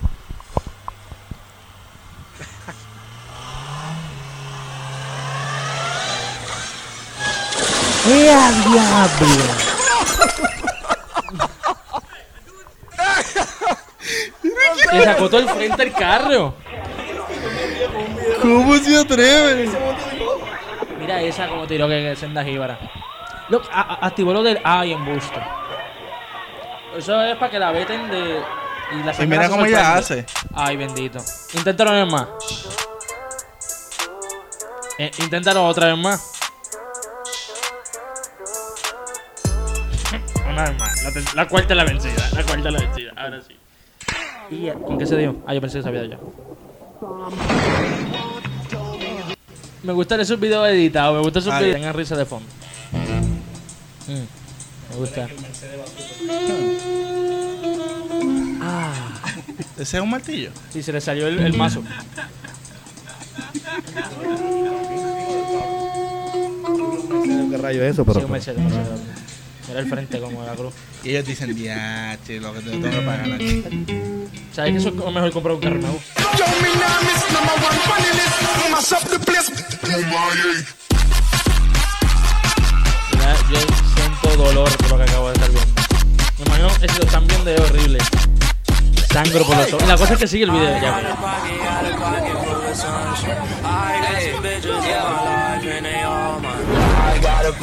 ¡Ea 8.08 8.52
diablo! 8.52 9.72
Le 14.94 15.04
sacó 15.06 15.30
todo 15.30 15.40
el 15.40 15.50
frente 15.50 15.82
al 15.82 15.92
carro. 15.94 16.56
¿Cómo 18.42 18.76
se 18.78 18.98
atreve? 18.98 19.70
Mira 21.00 21.22
esa 21.22 21.48
como 21.48 21.68
tiró 21.68 21.88
que 21.88 22.16
senda 22.16 22.44
jíbara. 22.44 22.80
Look, 23.50 23.64
activó 23.72 24.34
lo 24.34 24.44
del 24.44 24.60
ay 24.64 24.94
embuste. 24.94 25.42
Eso 26.98 27.22
es 27.22 27.38
para 27.38 27.52
que 27.52 27.60
la 27.60 27.72
veten 27.72 28.10
de. 28.10 28.42
Y, 28.92 29.04
la 29.04 29.24
Y 29.24 29.28
mira 29.28 29.50
cómo 29.50 29.66
ella 29.66 29.96
hace. 29.96 30.26
Ay, 30.54 30.76
bendito. 30.76 31.20
Inténtalo 31.54 31.92
una 31.92 32.04
vez 32.04 32.12
más. 32.12 32.28
Eh, 34.98 35.12
inténtalo 35.20 35.66
otra 35.66 35.88
vez 35.88 35.98
más. 35.98 36.41
Más. 40.78 41.36
La, 41.36 41.48
cuarta 41.48 41.74
es 41.74 41.78
la 41.78 41.84
vencida. 41.84 42.30
La 42.34 42.44
cuarta 42.44 42.68
es 42.68 42.74
la 42.74 42.80
vencida. 42.80 43.12
Ahora 43.16 43.42
sí. 43.42 43.56
¿Y 44.52 44.70
con 44.70 44.98
qué 44.98 45.06
se 45.06 45.18
dio? 45.18 45.38
Ah, 45.48 45.54
yo 45.54 45.62
pensé 45.62 45.78
que 45.78 45.84
se 45.84 45.90
había 45.90 46.02
dado 46.02 46.12
ya. 46.12 46.20
Me 49.84 49.94
gustan 49.94 50.20
esos 50.20 50.40
videos 50.40 50.68
editados. 50.70 51.16
Me 51.16 51.22
gustan 51.22 51.42
esos 51.42 51.54
Ay. 51.54 51.64
videos 51.64 51.76
que 51.76 51.80
tengan 51.82 51.96
risa 51.96 52.16
de 52.16 52.26
fondo. 52.26 52.48
Mm, 54.08 54.92
me 54.92 54.96
gusta. 54.98 55.28
¿Ese 59.80 59.98
es 59.98 60.04
un 60.04 60.10
martillo? 60.10 60.52
Sí, 60.70 60.84
se 60.84 60.94
le 60.94 61.02
salió 61.02 61.28
el, 61.28 61.40
el 61.40 61.54
mazo. 61.58 61.82
¿Qué 67.50 67.58
rayo 67.58 67.84
es 67.84 67.94
eso? 67.94 68.06
Sí, 68.14 68.20
un 68.20 68.32
Mercedes, 68.32 68.58
un 68.58 68.64
Mercedes. 68.66 69.21
Mira 69.72 69.84
el 69.84 69.90
frente 69.90 70.20
como 70.20 70.44
la 70.44 70.52
cruz. 70.52 70.74
Y 71.02 71.12
ellos 71.12 71.26
dicen, 71.26 71.56
diache, 71.56 72.42
lo 72.42 72.54
que 72.54 72.60
te 72.60 72.72
tengo 72.72 72.90
que 72.90 73.06
pagar 73.06 73.32
aquí. 73.32 73.64
¿Sabes 74.54 74.74
que 74.74 74.78
eso 74.80 74.90
es 74.90 74.96
mejor 74.96 75.32
comprar 75.32 75.56
un 75.56 75.62
carro 75.62 75.78
nuevo? 75.78 75.98
Ya, 83.18 83.34
yo 83.50 83.60
siento 83.96 84.36
dolor 84.44 84.70
por 84.76 84.90
lo 84.90 84.98
que 84.98 85.04
acabo 85.04 85.28
de 85.28 85.34
estar 85.36 85.52
viendo. 85.52 85.82
Me 86.38 86.46
imagino 86.46 86.68
eso 86.68 86.98
lo 87.00 87.06
están 87.06 87.28
viendo 87.28 87.50
es 87.52 87.60
horrible. 87.62 88.00
Sangro 89.10 89.46
por 89.46 89.56
los 89.56 89.72
ojos. 89.72 89.84
Y 89.84 89.88
la 89.88 89.98
cosa 89.98 90.14
es 90.16 90.20
que 90.20 90.28
sigue 90.28 90.44
el 90.44 90.52
video 90.52 90.82
ya. 90.82 91.00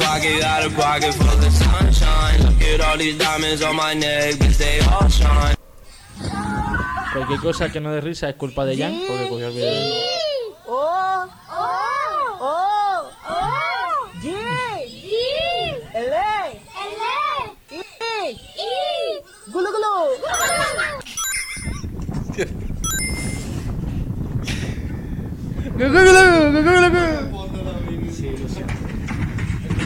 Pocket, 0.09 0.41
got 0.41 0.65
a 0.65 0.69
pocket 0.71 1.13
full 1.13 1.29
of 1.29 1.53
sunshine. 1.53 2.41
Look 2.41 2.61
at 2.61 2.81
all 2.81 2.97
these 2.97 3.17
diamonds 3.17 3.61
on 3.61 3.75
my 3.75 3.93
neck, 3.93 4.35
bitch, 4.35 4.57
they 4.57 4.79
all 4.89 5.07
shine. 5.07 5.55
Cualquier 7.13 7.39
cosa 7.39 7.69
que 7.69 7.79
no 7.79 7.91
dé 7.93 8.01
risa 8.01 8.29
es 8.29 8.35
culpa 8.35 8.65
de 8.65 8.77
Jan 8.77 8.93
porque 9.07 9.29
cogió 9.29 9.47
el 9.47 9.53
video. 9.53 9.71
Oh, 10.67 11.27
oh, 11.51 12.37
oh, 12.41 13.11
oh. 13.29 14.09
G, 14.21 14.25
G, 15.05 15.11
L, 15.93 16.15
L, 16.85 17.05
gulu 19.51 19.69
gulu. 19.75 19.93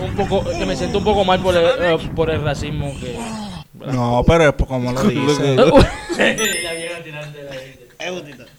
Un 0.04 0.16
poco, 0.16 0.44
que 0.44 0.66
me 0.66 0.76
siento 0.76 0.98
un 0.98 1.04
poco 1.04 1.24
mal 1.24 1.40
por 1.42 1.56
el, 1.56 1.66
eh, 1.66 1.98
por 2.16 2.30
el 2.30 2.42
racismo 2.44 2.94
que. 3.00 3.18
No, 3.74 4.24
pero 4.26 4.50
es 4.50 4.56
como 4.68 4.92
lo 4.92 5.04
dice. 5.04 5.56
la 5.56 5.66
vieja 6.74 7.04
tirante 7.04 7.44
la 7.44 7.54
gente. 7.54 7.84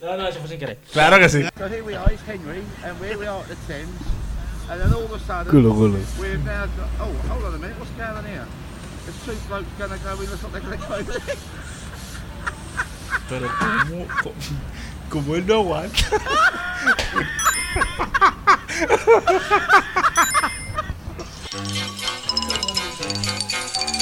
No, 0.03 0.17
no, 0.17 0.27
eso 0.27 0.41
fue 0.41 0.49
sin 0.49 0.59
querer. 0.59 0.79
Claro 0.93 1.19
que 1.19 1.29
sí. 1.29 1.43
So 1.59 1.67
here 1.69 1.83
we 1.83 1.95
are, 1.97 2.13
it's 2.13 2.23
Henry, 2.27 2.63
and 2.85 2.99
here 3.05 3.19
we 3.19 3.27
are 3.27 3.41
at 3.41 3.49
the 3.49 3.57
Thames, 3.67 4.01
and 4.71 4.81
then 4.81 4.93
all 4.93 5.05
of 5.05 5.13
a 5.13 5.19
sudden, 5.21 5.53
Culo, 5.53 5.75
culo. 5.75 5.99
we've 6.19 6.45
now 6.45 6.67
got, 6.67 6.89
oh, 7.01 7.13
hold 7.29 7.45
on 7.45 7.55
a 7.55 7.59
minute, 7.59 7.79
what's 7.79 7.91
going 7.93 8.17
on 8.17 8.25
here? 8.25 8.47
There's 9.05 9.25
two 9.25 9.37
blokes 9.49 9.67
going 9.79 9.91
to 9.91 9.99
go 9.99 10.13
in, 10.21 10.31
looks 10.31 10.43
like 10.43 10.53
they're 10.53 10.63
going 10.63 10.79
to 10.79 10.87
go 10.89 10.95
in. 10.99 11.07
Pero 13.29 13.49
como, 13.49 14.07
como, 14.23 14.35
como 15.11 15.35
él 15.37 15.47
no 15.47 15.61
aguanta. 15.61 16.21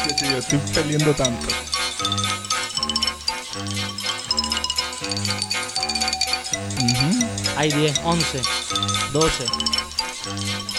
Que 0.05 0.15
si 0.19 0.31
yo 0.31 0.39
estoy 0.39 0.59
perdiendo 0.59 1.13
tanto. 1.15 1.47
Hay 7.57 7.71
10, 7.71 8.01
11, 8.05 8.43
12, 9.13 9.45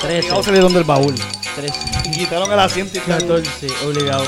13, 0.01 0.17
Obligado 0.19 0.43
salieron 0.43 0.73
del 0.73 0.83
baúl. 0.83 1.15
13, 1.55 1.79
Y 2.05 2.11
quitaron 2.11 2.51
el 2.51 2.59
asiento 2.59 2.97
y 2.97 3.01
todo. 3.01 3.17
14, 3.19 3.67
obligado. 3.85 4.25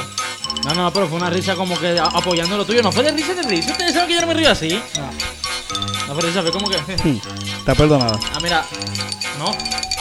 No, 0.64 0.74
no, 0.74 0.94
pero 0.94 1.08
fue 1.08 1.18
una 1.18 1.30
risa 1.30 1.56
como 1.56 1.78
que 1.80 2.00
apoyando 2.00 2.58
lo 2.58 2.66
tuyo. 2.66 2.82
No 2.82 2.92
fue 2.92 3.04
de 3.04 3.12
risa 3.12 3.34
de 3.34 3.44
risa. 3.44 3.72
¿Ustedes 3.72 3.94
saben 3.94 4.08
que 4.08 4.16
yo 4.16 4.22
no 4.22 4.28
me 4.28 4.34
río 4.34 4.50
así? 4.50 4.82
No. 4.96 6.08
No 6.08 6.14
fue 6.14 6.24
risa, 6.24 6.42
fue 6.42 6.52
como 6.52 6.70
que. 6.70 6.78
Está 7.58 7.76
perdonada. 7.76 8.20
Ah, 8.34 8.40
mira. 8.42 8.66
No, 9.38 9.52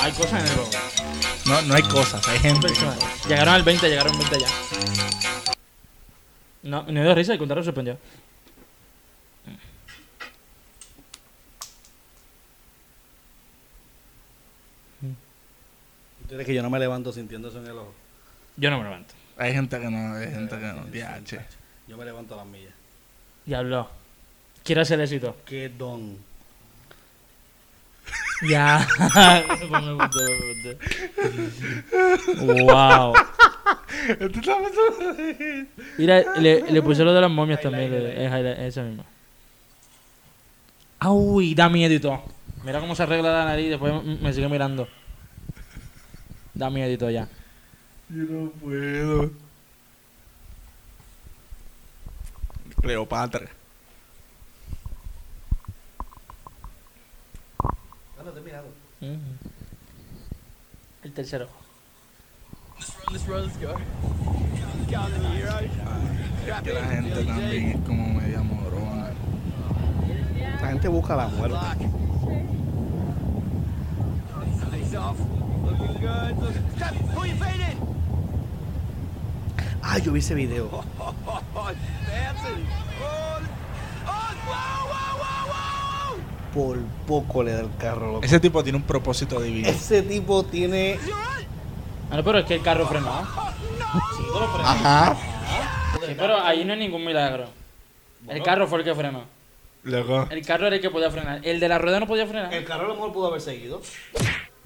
hay 0.00 0.12
cosas 0.12 0.42
en 0.42 0.46
el 0.49 0.54
baúl. 0.56 0.70
No, 1.46 1.60
no 1.62 1.74
hay 1.74 1.82
cosas, 1.82 2.26
hay 2.28 2.38
gente. 2.38 2.68
Llegaron 3.28 3.54
al 3.54 3.62
20, 3.62 3.88
llegaron 3.88 4.12
al 4.12 4.18
20 4.18 4.40
ya. 4.40 4.48
No, 6.62 6.82
no 6.82 7.02
dio 7.02 7.14
risa, 7.14 7.32
el 7.34 7.38
contrario 7.38 7.62
sorprendió. 7.62 7.98
Tú 16.28 16.38
que 16.38 16.54
yo 16.54 16.62
no 16.62 16.70
me 16.70 16.78
levanto 16.78 17.12
sintiendo 17.12 17.48
eso 17.48 17.58
en 17.58 17.66
el 17.66 17.78
ojo. 17.78 17.94
Yo 18.56 18.70
no 18.70 18.78
me 18.78 18.84
levanto. 18.84 19.14
Hay 19.36 19.52
gente 19.52 19.78
que 19.78 19.90
no, 19.90 20.14
hay 20.14 20.30
gente 20.30 20.58
que 20.58 20.72
no. 20.72 20.84
DH. 20.86 21.40
Yo 21.86 21.96
me 21.96 22.04
levanto 22.04 22.34
a 22.34 22.38
las 22.38 22.46
millas. 22.46 22.72
Diablo. 23.44 23.90
Quiero 24.62 24.80
hacer 24.80 25.00
éxito. 25.00 25.36
Qué 25.44 25.68
don. 25.68 26.16
Ya. 28.42 28.86
Me 29.70 29.92
gustó, 29.94 30.20
me 30.20 30.54
gustó. 32.34 32.64
wow. 32.64 33.14
Mira, 35.98 36.22
le, 36.38 36.62
le 36.70 36.82
puse 36.82 37.04
lo 37.04 37.12
de 37.14 37.20
las 37.20 37.30
momias 37.30 37.60
también. 37.60 37.90
le- 37.92 38.66
esa 38.66 38.82
misma. 38.82 39.04
Uy, 41.06 41.54
da 41.54 41.68
miedo 41.68 41.94
y 41.94 42.00
todo. 42.00 42.22
Mira 42.64 42.80
cómo 42.80 42.94
se 42.94 43.02
arregla 43.02 43.30
la 43.32 43.44
nariz. 43.44 43.70
Después 43.70 44.02
me 44.04 44.32
sigue 44.32 44.48
mirando. 44.48 44.88
Da 46.54 46.70
miedo 46.70 46.90
y 46.90 46.96
todo 46.98 47.10
ya. 47.10 47.28
Yo 48.08 48.22
no 48.24 48.50
puedo. 48.50 49.30
Cleopatra. 52.80 53.46
El 61.02 61.12
tercero. 61.12 61.49
Que 66.62 66.73
la 66.73 66.84
gente 66.84 67.25
también 67.25 67.68
es 67.68 67.76
como 67.87 68.20
media 68.20 68.42
morona. 68.42 69.11
La 70.61 70.68
gente 70.68 70.88
busca 70.88 71.16
la 71.16 71.28
muerte. 71.28 71.56
Ah, 79.82 79.99
yo 79.99 80.12
vi 80.12 80.20
ese 80.20 80.34
video. 80.34 80.70
Por 86.54 86.78
poco 87.06 87.42
le 87.42 87.52
da 87.52 87.61
el 87.62 87.76
carro, 87.78 88.12
loco. 88.12 88.25
Ese 88.25 88.38
tipo 88.38 88.62
tiene 88.62 88.78
un 88.78 88.84
propósito 88.84 89.40
divino. 89.40 89.68
Ese 89.68 90.02
tipo 90.02 90.44
tiene. 90.44 90.99
Ah, 92.11 92.16
no, 92.16 92.23
pero 92.25 92.38
es 92.38 92.44
que 92.46 92.54
el 92.54 92.62
carro 92.62 92.87
frenó. 92.87 93.23
Sí, 94.16 94.23
pero 94.32 94.49
frenó. 94.49 94.68
Ajá. 94.68 95.16
Sí, 96.06 96.14
pero 96.16 96.40
ahí 96.40 96.64
no 96.64 96.73
hay 96.75 96.78
ningún 96.78 97.04
milagro. 97.04 97.46
El 98.28 98.42
carro 98.42 98.66
fue 98.68 98.78
el 98.78 98.84
que 98.84 98.94
frenó. 98.94 99.25
Luego. 99.82 100.26
El 100.30 100.46
carro 100.46 100.66
era 100.68 100.76
el 100.76 100.82
que 100.82 100.90
podía 100.90 101.11
frenar. 101.11 101.40
El 101.42 101.58
de 101.61 101.68
la 101.68 101.78
rueda 101.78 101.99
no 102.00 102.06
podía 102.06 102.26
frenar. 102.26 102.54
El 102.54 102.64
carro 102.64 102.84
a 102.84 102.88
lo 102.88 102.94
mejor 102.94 103.12
pudo 103.12 103.26
haber 103.28 103.40
seguido. 103.40 103.82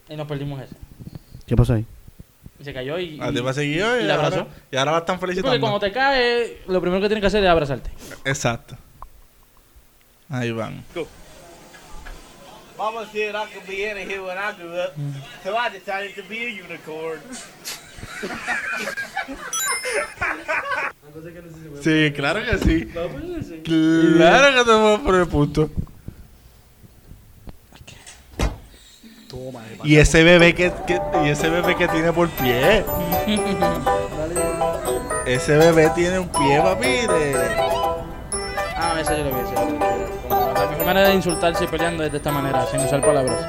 Y 0.09 0.15
nos 0.17 0.27
perdimos 0.29 0.61
ese. 0.61 0.77
¿Qué 1.47 1.57
pasó 1.57 1.73
ahí? 1.75 1.85
Se 2.63 2.73
cayó 2.75 2.99
y. 2.99 3.19
A 3.21 3.31
ti 3.31 3.39
y- 3.39 3.41
va 3.41 3.51
a 3.51 3.55
seguir 3.55 3.77
y, 3.77 3.79
y 3.79 4.07
la 4.07 4.15
ahora, 4.17 4.27
abrazó. 4.29 4.47
y 4.71 4.77
ahora 4.77 4.93
la 4.93 4.99
están 4.99 5.17
Sí, 5.17 5.21
porque 5.21 5.35
felicitando. 5.37 5.61
cuando 5.61 5.81
te 5.81 5.93
caes, 5.93 6.51
lo 6.67 6.81
primero 6.81 7.01
que 7.01 7.09
tienes 7.09 7.23
que 7.23 7.27
hacer 7.29 7.43
es 7.45 7.49
abrazarte. 7.51 7.91
Exacto. 8.25 8.77
Ahí 10.29 10.51
van. 10.53 10.85
Mama 12.79 13.07
said 13.13 13.35
I 13.35 13.47
could 13.47 13.67
be 13.67 13.85
in 13.85 13.97
here 14.09 14.23
when 14.23 14.39
I 14.39 14.53
grew 14.53 14.73
up, 14.75 14.95
so 15.43 15.57
I 15.57 15.69
decided 15.69 16.15
to 16.15 16.23
be 16.23 16.47
a 16.47 16.49
unicorn. 16.49 17.21
Sí, 21.83 22.13
claro 22.15 22.41
que 22.45 22.59
sí. 22.59 22.87
Claro 23.65 24.55
que 24.55 24.65
te 24.65 24.73
voy 24.73 24.95
a 24.95 24.99
poner 24.99 25.27
punto. 25.27 25.71
Toma, 29.29 29.61
Y 29.85 29.97
ese 29.97 30.23
bebé 30.25 30.55
que, 30.55 30.73
que- 30.87 31.01
y 31.25 31.29
ese 31.29 31.51
bebé 31.51 31.77
que 31.77 31.89
tiene 31.89 32.13
por 32.13 32.29
pie. 32.31 32.85
ese 35.27 35.57
bebé 35.57 35.91
tiene 35.95 36.19
un 36.21 36.29
pie, 36.29 36.61
papi. 36.63 36.87
de- 36.87 37.57
Ah, 38.77 38.97
ese 39.01 39.19
yo 39.19 39.25
lo 39.25 39.35
vi, 39.35 39.41
ese 39.45 39.55
yo 39.55 39.65
lo 39.65 39.79
vi. 39.79 39.88
La 40.79 40.85
manera 40.85 41.09
de 41.09 41.15
insultarse 41.17 41.65
y 41.65 41.67
peleando 41.67 42.05
es 42.05 42.13
de 42.13 42.19
esta 42.19 42.31
manera, 42.33 42.65
sin 42.67 42.81
usar 42.81 43.01
palabras. 43.01 43.47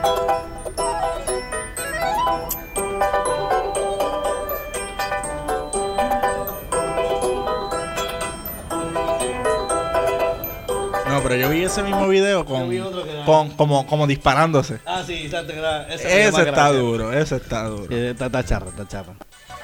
No, 11.07 11.23
pero 11.23 11.35
yo 11.35 11.49
vi 11.49 11.63
ese 11.63 11.81
mismo 11.81 12.07
video 12.07 12.45
con, 12.45 12.71
era- 12.71 12.85
con 13.25 13.49
como, 13.51 13.85
como 13.87 14.05
disparándose. 14.05 14.79
Ah, 14.85 15.03
sí, 15.05 15.13
exacto. 15.25 15.53
ese 15.89 16.27
Ese 16.27 16.27
está 16.27 16.43
gracia. 16.43 16.79
duro, 16.79 17.11
ese 17.11 17.35
está 17.37 17.63
duro. 17.63 17.87
Sí, 17.89 17.95
Está, 17.95 18.27
está 18.27 18.45
charra, 18.45 18.69
está 18.69 18.87
charra. 18.87 19.13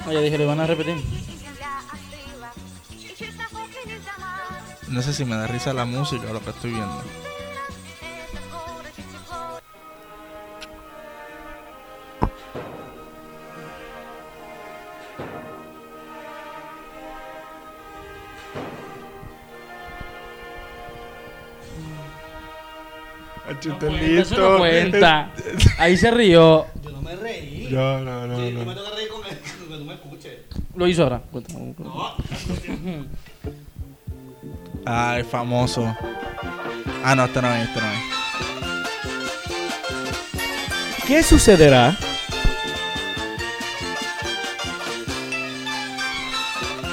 Oye, 0.08 0.20
dije, 0.22 0.38
le 0.38 0.44
van 0.46 0.60
a 0.60 0.66
repetir. 0.66 0.96
No 4.88 5.02
sé 5.02 5.12
si 5.12 5.24
me 5.24 5.36
da 5.36 5.46
risa 5.46 5.72
la 5.72 5.84
música 5.84 6.24
o 6.30 6.32
lo 6.32 6.40
que 6.40 6.50
estoy 6.50 6.70
viendo. 6.70 7.02
Eso 24.32 24.50
no 24.52 24.58
cuenta. 24.58 25.30
Ahí 25.78 25.96
se 25.96 26.10
rió. 26.10 26.66
Yo 26.82 26.90
no 26.90 27.02
me 27.02 27.16
reí. 27.16 27.68
No, 27.70 28.00
no, 28.00 28.26
no, 28.26 28.36
Sí, 28.36 28.52
no 28.52 28.60
no. 28.60 28.66
me 28.66 28.74
toca 28.74 28.90
reír 28.96 29.08
con 29.08 29.26
él, 29.26 29.38
que 29.78 29.84
me 29.84 29.94
escuches. 29.94 30.32
Lo 30.74 30.86
hizo 30.86 31.02
ahora. 31.04 31.20
Cuenta. 31.30 31.54
Ay, 34.84 35.22
famoso. 35.24 35.96
Ah, 37.04 37.14
no, 37.14 37.24
este 37.24 37.42
no 37.42 37.54
es, 37.54 37.68
este 37.68 37.80
no 37.80 37.86
es. 37.92 37.98
¿Qué 41.06 41.22
sucederá? 41.22 41.96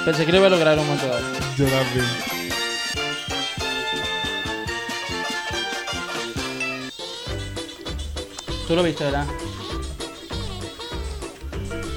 Pensé 0.06 0.25
que 0.25 0.32
lo 0.32 0.38
iba 0.40 0.48
a 0.48 0.50
lograr 0.50 0.78
un 0.78 0.86
momento 0.86 1.08
dado. 1.08 1.22
Yo 1.58 1.66
también. 1.66 2.06
Tú 8.67 8.75
lo 8.75 8.84
viste, 8.84 9.03
¿verdad? 9.03 9.25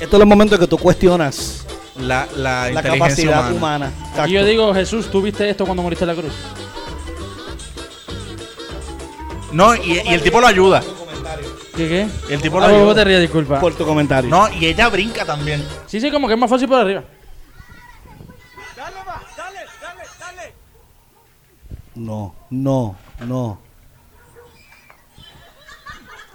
Esto 0.01 0.17
es 0.17 0.21
el 0.23 0.27
momento 0.27 0.55
en 0.57 0.61
que 0.61 0.67
tú 0.67 0.77
cuestionas 0.79 1.65
La, 1.99 2.27
la, 2.37 2.71
la 2.71 2.81
inteligencia 2.81 3.31
capacidad 3.31 3.53
humana. 3.53 3.93
humana. 4.13 4.27
Y 4.29 4.33
yo 4.33 4.45
digo, 4.45 4.75
Jesús, 4.75 5.11
¿tú 5.11 5.23
viste 5.23 5.49
esto 5.49 5.65
cuando 5.65 5.83
moriste 5.83 6.05
en 6.05 6.09
la 6.09 6.15
cruz? 6.15 6.33
No, 9.53 9.75
y, 9.75 9.93
y 10.05 10.09
el 10.13 10.23
tipo 10.23 10.41
lo 10.41 10.47
ayuda. 10.47 10.83
¿Qué 11.75 11.89
qué? 11.89 12.09
Y 12.29 12.33
el 12.35 12.43
tipo 12.43 12.59
lo 12.59 12.67
Ah, 12.67 12.69
vos 12.69 12.79
ayuda. 12.79 12.95
te 12.95 13.05
ríes, 13.05 13.21
disculpa. 13.21 13.61
por 13.61 13.75
tu 13.75 13.85
comentario. 13.87 14.29
No, 14.29 14.49
y 14.53 14.67
ella 14.67 14.89
brinca 14.89 15.25
también. 15.25 15.65
Sí, 15.87 16.01
sí, 16.01 16.11
como 16.11 16.27
que 16.27 16.35
es 16.35 16.41
más 16.41 16.51
fácil 16.51 16.69
por 16.69 16.79
arriba. 16.81 17.05
No, 21.95 22.35
no, 22.51 22.97
no. 23.21 23.59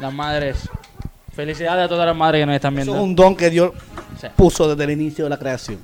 Las 0.01 0.11
madres. 0.13 0.67
Felicidades 1.33 1.85
a 1.85 1.87
todas 1.87 2.05
las 2.07 2.15
madres 2.15 2.41
que 2.41 2.45
nos 2.47 2.55
están 2.55 2.73
Eso 2.73 2.85
viendo. 2.91 2.95
es 2.95 3.01
un 3.09 3.15
don 3.15 3.35
que 3.35 3.49
Dios 3.49 3.71
Sí. 4.19 4.27
puso 4.35 4.67
desde 4.67 4.83
el 4.83 4.99
inicio 4.99 5.23
de 5.25 5.29
la 5.29 5.37
creación. 5.37 5.79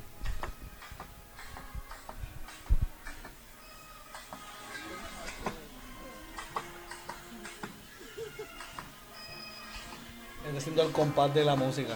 siendo 10.60 10.82
el 10.84 10.92
compás 10.92 11.34
de 11.34 11.46
la 11.46 11.56
música. 11.56 11.96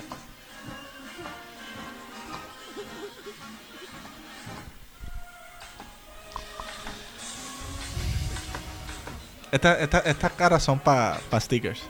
Esta- 9.51 9.80
esta- 9.80 10.00
estas 10.00 10.32
caras 10.34 10.63
son 10.63 10.80
para 10.80 11.20
stickers. 11.40 11.82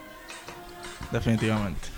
Definitivamente. 1.12 1.90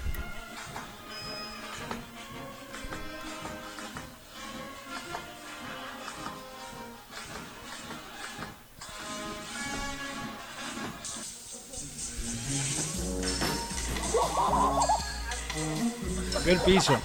El 16.46 16.60
piso. 16.60 17.00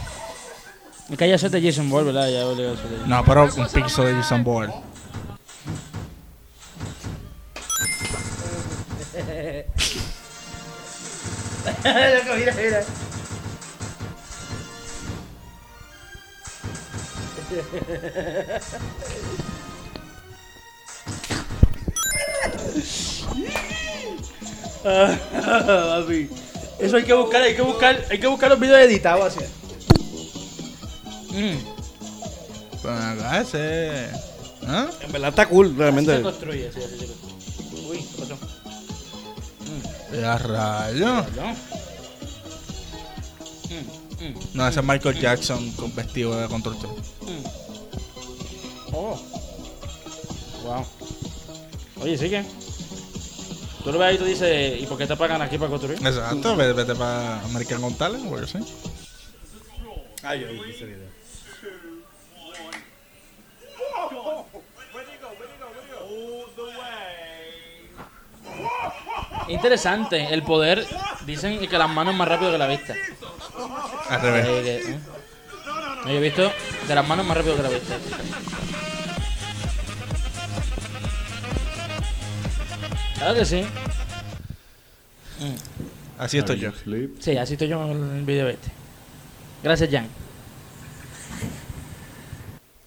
Es 1.11 1.17
que 1.17 1.29
ya 1.29 1.37
de 1.53 1.63
Jason 1.63 1.89
Ball, 1.89 2.07
¿verdad? 2.07 2.29
Ya 2.29 2.47
obligado 2.47 2.77
a. 2.77 3.07
No, 3.07 3.25
pero 3.25 3.45
un 3.45 3.69
piso 3.69 4.03
de 4.05 4.15
Jason 4.15 4.43
Bourne. 11.83 12.37
mira, 12.39 12.55
mira. 12.55 12.85
Papi. 24.83 26.29
Eso 26.79 26.97
hay 26.97 27.05
que 27.05 27.13
buscar, 27.13 27.43
hay 27.43 27.55
que 27.57 27.63
buscar, 27.63 28.05
hay 28.11 28.21
que 28.21 28.27
buscar 28.27 28.51
los 28.51 28.61
videos 28.61 28.81
editados 28.81 29.37
así. 29.37 29.45
Mm. 31.31 32.87
Acá 32.87 33.41
ese. 33.41 34.09
¿Ah? 34.67 34.89
En 35.01 35.13
verdad 35.13 35.31
está 35.31 35.47
cool, 35.49 35.71
Se 35.71 35.75
realmente. 35.79 36.23
construye, 36.23 36.71
sí, 36.73 36.81
así 36.83 36.99
se 36.99 37.07
construye. 37.07 37.28
Mm, 43.71 44.25
mm, 44.25 44.35
No, 44.55 44.69
ese 44.69 44.81
es 44.81 44.87
Michael 44.87 45.21
Jackson 45.21 45.71
con 45.73 45.95
vestido 45.95 46.39
de 46.41 46.49
constructor. 46.49 46.91
Oh. 48.93 49.21
Wow. 50.65 50.87
Oye, 52.03 52.19
sí 52.19 52.29
que. 52.31 52.45
Tú 53.85 53.93
lo 53.93 53.99
ves 53.99 54.09
ahí 54.09 54.15
y 54.17 54.19
tú 54.19 54.25
dices, 54.25 54.83
¿y 54.83 54.87
por 54.87 54.99
qué 54.99 55.07
te 55.07 55.17
pagan 55.17 55.41
aquí 55.41 55.57
para 55.57 55.71
construir? 55.71 55.99
Exacto, 56.05 56.57
vete, 56.57 56.73
vete 56.73 56.95
para 56.95 57.41
American 57.43 57.81
Got 57.81 57.97
Talent, 57.97 58.29
porque 58.29 58.47
sí. 58.47 58.59
Ah, 60.23 60.35
yo 60.35 60.49
vi 60.49 60.71
ese 60.71 60.85
video. 60.85 61.09
Interesante, 69.49 70.33
el 70.33 70.43
poder, 70.43 70.87
dicen 71.25 71.67
que 71.67 71.79
las 71.79 71.89
manos 71.89 72.15
más 72.15 72.29
rápido 72.29 72.53
que 72.53 72.59
la 72.59 72.67
vista. 72.67 72.95
Al 74.11 74.21
revés. 74.21 74.47
Eh, 74.47 74.83
¿eh? 74.87 74.99
No, 76.05 76.11
Yo 76.11 76.19
he 76.19 76.21
visto 76.21 76.53
de 76.87 76.95
las 76.95 77.07
manos 77.07 77.27
más 77.27 77.37
rápido 77.37 77.57
que 77.57 77.63
la 77.63 77.69
vista. 77.71 77.97
Claro 83.17 83.35
que 83.35 83.45
sí. 83.45 83.65
Así 86.19 86.39
estoy 86.39 86.59
yo. 86.59 86.73
Sí, 87.19 87.37
así 87.37 87.55
estoy 87.55 87.69
yo 87.69 87.91
en 87.91 88.17
el 88.17 88.25
video 88.25 88.49
este. 88.49 88.71
Gracias, 89.63 89.91
Jan. 89.91 90.09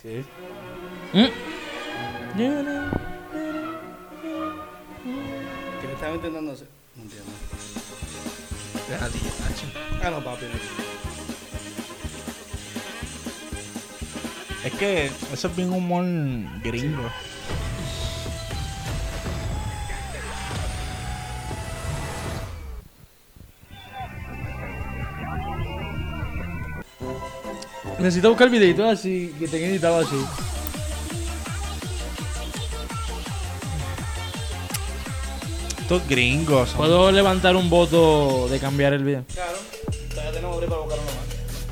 Sí. 0.01 0.23
Mm. 1.13 3.10
¿Qué 6.01 6.07
le 6.07 6.13
estaba 6.13 6.27
intentando 6.27 6.51
hacer? 6.53 6.67
No 6.95 7.03
entiendo. 7.03 7.31
Deja 8.89 9.07
ti, 9.09 9.19
Nacho. 9.39 9.67
Ah, 10.03 10.09
no, 10.09 10.23
papi. 10.23 10.45
no. 10.45 10.51
Es 14.65 14.73
que 14.79 15.11
eso 15.31 15.47
es 15.47 15.55
bien 15.55 15.71
humor 15.71 16.03
gringo. 16.63 17.07
Necesito 27.99 28.29
buscar 28.29 28.49
videitos 28.49 28.91
así, 28.91 29.35
que 29.37 29.47
tenga 29.47 29.67
editado 29.67 29.99
así. 29.99 30.50
Estos 35.91 36.07
gringos. 36.07 36.69
son- 36.69 36.77
¿Puedo 36.77 37.11
levantar 37.11 37.53
un 37.57 37.69
voto 37.69 38.47
de 38.49 38.59
cambiar 38.59 38.93
el 38.93 39.03
video? 39.03 39.25
Claro. 39.33 39.57
Todavía 40.09 40.31
tenemos 40.31 40.55
break 40.55 40.69
para 40.69 40.81
buscar 40.83 40.99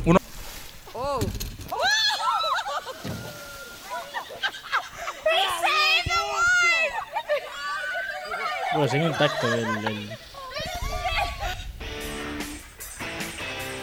uno 0.06 0.14
más. 0.14 0.22
Oh. 0.94 1.20
Pues 8.74 8.92
sigue 8.92 9.06
intacto 9.08 9.54
el, 9.54 9.60
el- 9.88 10.10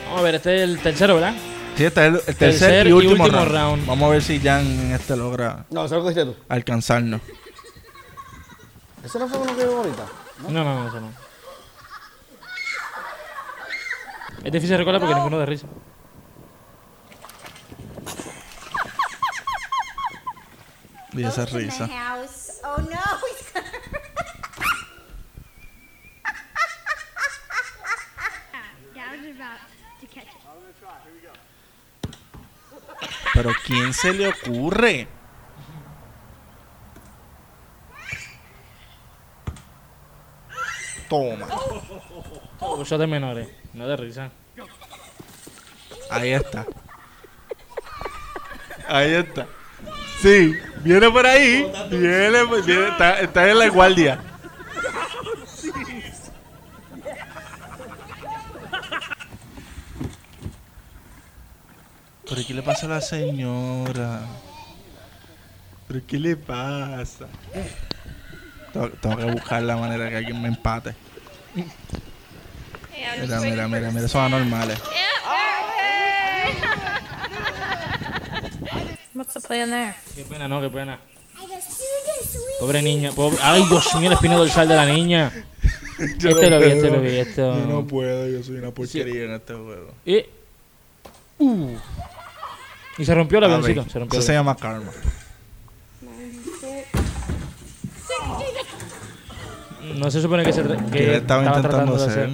Vamos 0.05 0.20
a 0.20 0.22
ver, 0.22 0.35
este 0.37 0.57
es 0.57 0.62
el 0.62 0.79
tercero, 0.81 1.14
¿verdad? 1.16 1.35
Sí, 1.77 1.85
este 1.85 2.01
es 2.01 2.07
el, 2.07 2.14
el 2.14 2.22
tercer, 2.25 2.38
Tercer 2.38 2.87
y 2.87 2.90
y 2.90 2.92
último, 2.92 3.25
último 3.25 3.44
round. 3.44 3.53
round. 3.53 3.87
Vamos 3.87 4.07
a 4.07 4.12
ver 4.12 4.22
si 4.22 4.38
Jan 4.40 4.64
en 4.64 4.92
este 4.92 5.16
logra 5.16 5.66
No, 5.70 5.85
¿eso 5.85 5.96
lo 5.96 6.03
cogiste 6.03 6.25
tú? 6.25 6.37
alcanzarnos. 6.49 7.20
¿Eso 9.05 9.18
no 9.18 9.29
fue 9.29 9.38
uno 9.38 9.57
que 9.57 9.64
vimos 9.64 9.85
ahorita? 9.87 10.05
No, 10.42 10.51
no, 10.51 10.64
no, 10.64 10.88
eso 10.88 11.01
no. 11.01 11.12
Es 14.44 14.53
difícil 14.53 14.79
recordar 14.79 15.01
porque 15.01 15.14
ninguno 15.14 15.38
de 15.38 15.46
risa. 15.46 15.66
Y 21.12 21.25
esa 21.25 21.46
risa. 21.46 21.88
Oh 22.64 22.79
no, 22.79 22.99
he's 23.27 23.53
gonna. 23.53 23.72
Pero 33.35 33.53
¿quién 33.64 33.92
se 33.92 34.12
le 34.12 34.29
ocurre? 34.29 35.09
Toma. 41.09 41.47
Uso 42.61 42.99
de 42.99 43.07
menores, 43.07 43.49
no 43.75 43.87
de 43.87 43.97
risa. 43.97 44.31
Ahí 46.11 46.31
está. 46.33 46.66
Ahí 48.88 49.12
está. 49.14 49.47
Sí, 50.21 50.53
viene 50.83 51.11
por 51.11 51.27
ahí. 51.27 51.71
Viene, 51.90 52.45
viene- 52.64 52.88
está, 52.88 53.21
está 53.21 53.51
en 53.51 53.59
la 53.59 53.69
guardia. 53.69 54.21
¿Pero 62.29 62.42
qué 62.47 62.55
le 62.55 62.62
pasa 62.62 62.87
a 62.87 62.88
la 62.90 63.01
señora? 63.01 64.21
¿Pero 65.87 66.01
qué 66.07 66.19
le 66.19 66.37
pasa? 66.37 67.27
Tengo, 68.77 68.91
tengo 69.01 69.17
que 69.17 69.25
buscar 69.25 69.62
la 69.62 69.77
manera 69.77 70.11
que 70.11 70.17
alguien 70.17 70.43
me 70.43 70.49
empate. 70.49 70.95
Mira, 71.55 73.41
mira, 73.41 73.69
mira, 73.69 73.91
mira, 73.91 74.09
son 74.09 74.25
anormales. 74.25 74.79
What's 79.15 79.33
the 79.33 79.41
plan 79.41 79.71
there? 79.71 79.95
Qué 80.15 80.25
pena, 80.25 80.47
no, 80.47 80.61
qué 80.61 80.69
pena. 80.69 80.99
Pobre 82.61 82.83
niña. 82.83 83.12
Pobre... 83.12 83.39
Ay, 83.41 83.65
Dios 83.67 83.95
mío, 83.95 84.09
el 84.09 84.12
espino 84.12 84.37
dorsal 84.37 84.69
de 84.69 84.77
la 84.77 84.85
niña. 84.85 85.33
Yo 86.19 86.31
Este 86.31 86.51
no 86.51 86.59
lo 86.59 86.67
vi, 86.67 86.73
este 86.73 86.89
puedo. 86.89 86.97
lo 86.97 87.01
vi, 87.01 87.17
esto. 87.17 87.59
Yo 87.59 87.67
no 87.67 87.87
puedo, 87.87 88.29
yo 88.29 88.43
soy 88.43 88.57
una 88.57 88.71
porquería 88.71 89.25
en 89.25 89.33
este 89.33 89.55
juego. 89.55 89.95
Y... 90.05 90.27
Uh. 91.39 91.79
Y 92.99 93.05
se 93.07 93.15
rompió 93.15 93.39
el 93.39 93.45
A 93.45 93.49
ver, 93.49 93.57
avioncito. 93.57 93.91
Se 93.91 93.99
rompió 93.99 94.19
Eso 94.19 94.27
el 94.27 94.27
se 94.27 94.33
llama 94.35 94.55
karma. 94.55 94.93
No 99.94 100.11
se 100.11 100.20
supone 100.20 100.44
que 100.44 100.53
se 100.53 100.64
tra- 100.64 100.85
que 100.90 100.99
¿Qué 100.99 101.07
le 101.07 101.16
estaba 101.18 101.44
intentando 101.44 101.96
de 101.96 102.05
hacer? 102.07 102.31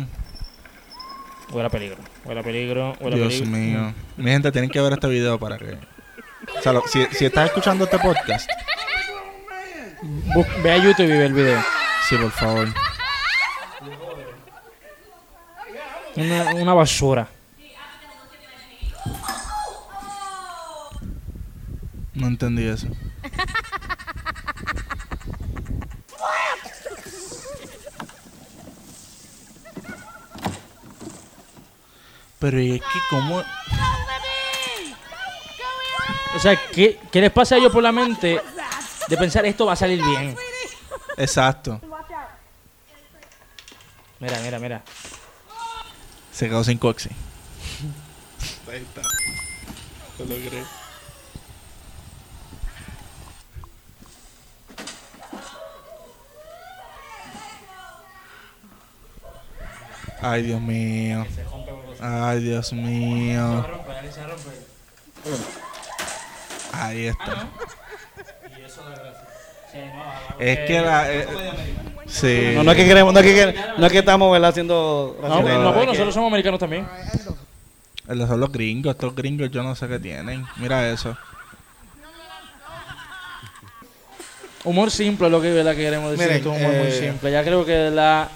Huele 1.50 1.66
a 1.66 1.70
peligro. 1.70 1.98
Huele 2.24 2.40
a 2.40 2.42
peligro. 2.42 2.96
Huele 3.00 3.16
a 3.16 3.18
Dios 3.28 3.34
peligro. 3.42 3.58
mío. 3.82 3.94
Mi 4.16 4.30
gente, 4.30 4.50
tienen 4.52 4.70
que 4.70 4.80
ver 4.80 4.92
este 4.94 5.06
video 5.08 5.38
para 5.38 5.58
que... 5.58 5.76
O 6.58 6.62
sea, 6.62 6.72
lo- 6.72 6.82
si, 6.86 7.04
si 7.12 7.26
estás 7.26 7.46
escuchando 7.46 7.84
este 7.84 7.98
podcast, 7.98 8.48
Bus- 10.34 10.62
Ve 10.62 10.72
a 10.72 10.76
YouTube 10.78 11.04
y 11.04 11.08
ve 11.18 11.26
el 11.26 11.32
video. 11.32 11.62
sí, 12.08 12.16
por 12.16 12.30
favor. 12.30 12.68
Una, 16.16 16.54
una 16.54 16.74
basura. 16.74 17.28
No 22.14 22.26
entendí 22.26 22.66
eso. 22.66 22.88
Pero 32.42 32.58
es 32.58 32.80
que 32.80 32.98
como... 33.08 33.40
O 36.34 36.38
sea, 36.40 36.58
¿qué, 36.72 36.98
¿qué 37.12 37.20
les 37.20 37.30
pasa 37.30 37.54
a 37.54 37.58
ellos 37.58 37.70
por 37.70 37.84
la 37.84 37.92
mente 37.92 38.42
de 39.06 39.16
pensar 39.16 39.46
esto 39.46 39.64
va 39.64 39.74
a 39.74 39.76
salir 39.76 40.02
bien? 40.02 40.36
Exacto. 41.16 41.80
Mira, 44.18 44.40
mira, 44.40 44.58
mira. 44.58 44.82
Se 46.32 46.48
quedó 46.48 46.64
sin 46.64 46.78
coxi. 46.78 47.10
Ahí 48.68 48.78
está. 48.78 49.02
Lo 50.18 50.24
logré. 50.24 50.64
Ay, 60.20 60.42
Dios 60.42 60.60
mío. 60.60 61.24
Ay, 62.02 62.40
Dios 62.40 62.72
mío. 62.72 63.64
Ahí 66.72 67.06
está. 67.06 67.46
Es 70.40 70.58
que 70.66 70.80
la... 70.80 71.12
eh, 71.12 71.26
sí. 72.06 72.52
No, 72.56 72.64
no 72.64 72.72
es 72.72 72.76
que 72.76 72.86
queremos, 72.86 73.14
no 73.14 73.20
es 73.20 73.24
que, 73.24 73.54
no 73.78 73.86
es 73.86 73.92
que 73.92 73.98
estamos 74.00 74.32
¿verdad? 74.32 74.50
haciendo 74.50 75.16
No, 75.22 75.28
no, 75.28 75.68
Es 75.68 75.74
pues 75.74 75.86
nosotros 75.86 76.12
somos 76.14 76.28
americanos 76.28 76.58
también. 76.58 76.88
Esos 78.08 78.28
son 78.28 78.40
los 78.40 78.50
gringos. 78.50 78.94
Estos 78.94 79.14
gringos 79.14 79.50
yo 79.52 79.62
no 79.62 79.76
sé 79.76 79.86
qué 79.86 80.00
tienen. 80.00 80.44
Mira 80.56 80.90
eso. 80.90 81.16
Humor 84.64 84.90
simple 84.90 85.26
es 85.26 85.32
lo 85.32 85.40
que, 85.40 85.52
¿verdad? 85.52 85.72
que 85.72 85.82
queremos 85.82 86.10
decir. 86.10 86.26
Miren, 86.26 86.36
esto 86.38 86.52
es 86.52 86.60
humor 86.60 86.72
muy 86.74 86.88
eh, 86.88 87.00
simple. 87.00 87.30
Ya 87.30 87.44
creo 87.44 87.64
que 87.64 87.90
la... 87.90 88.28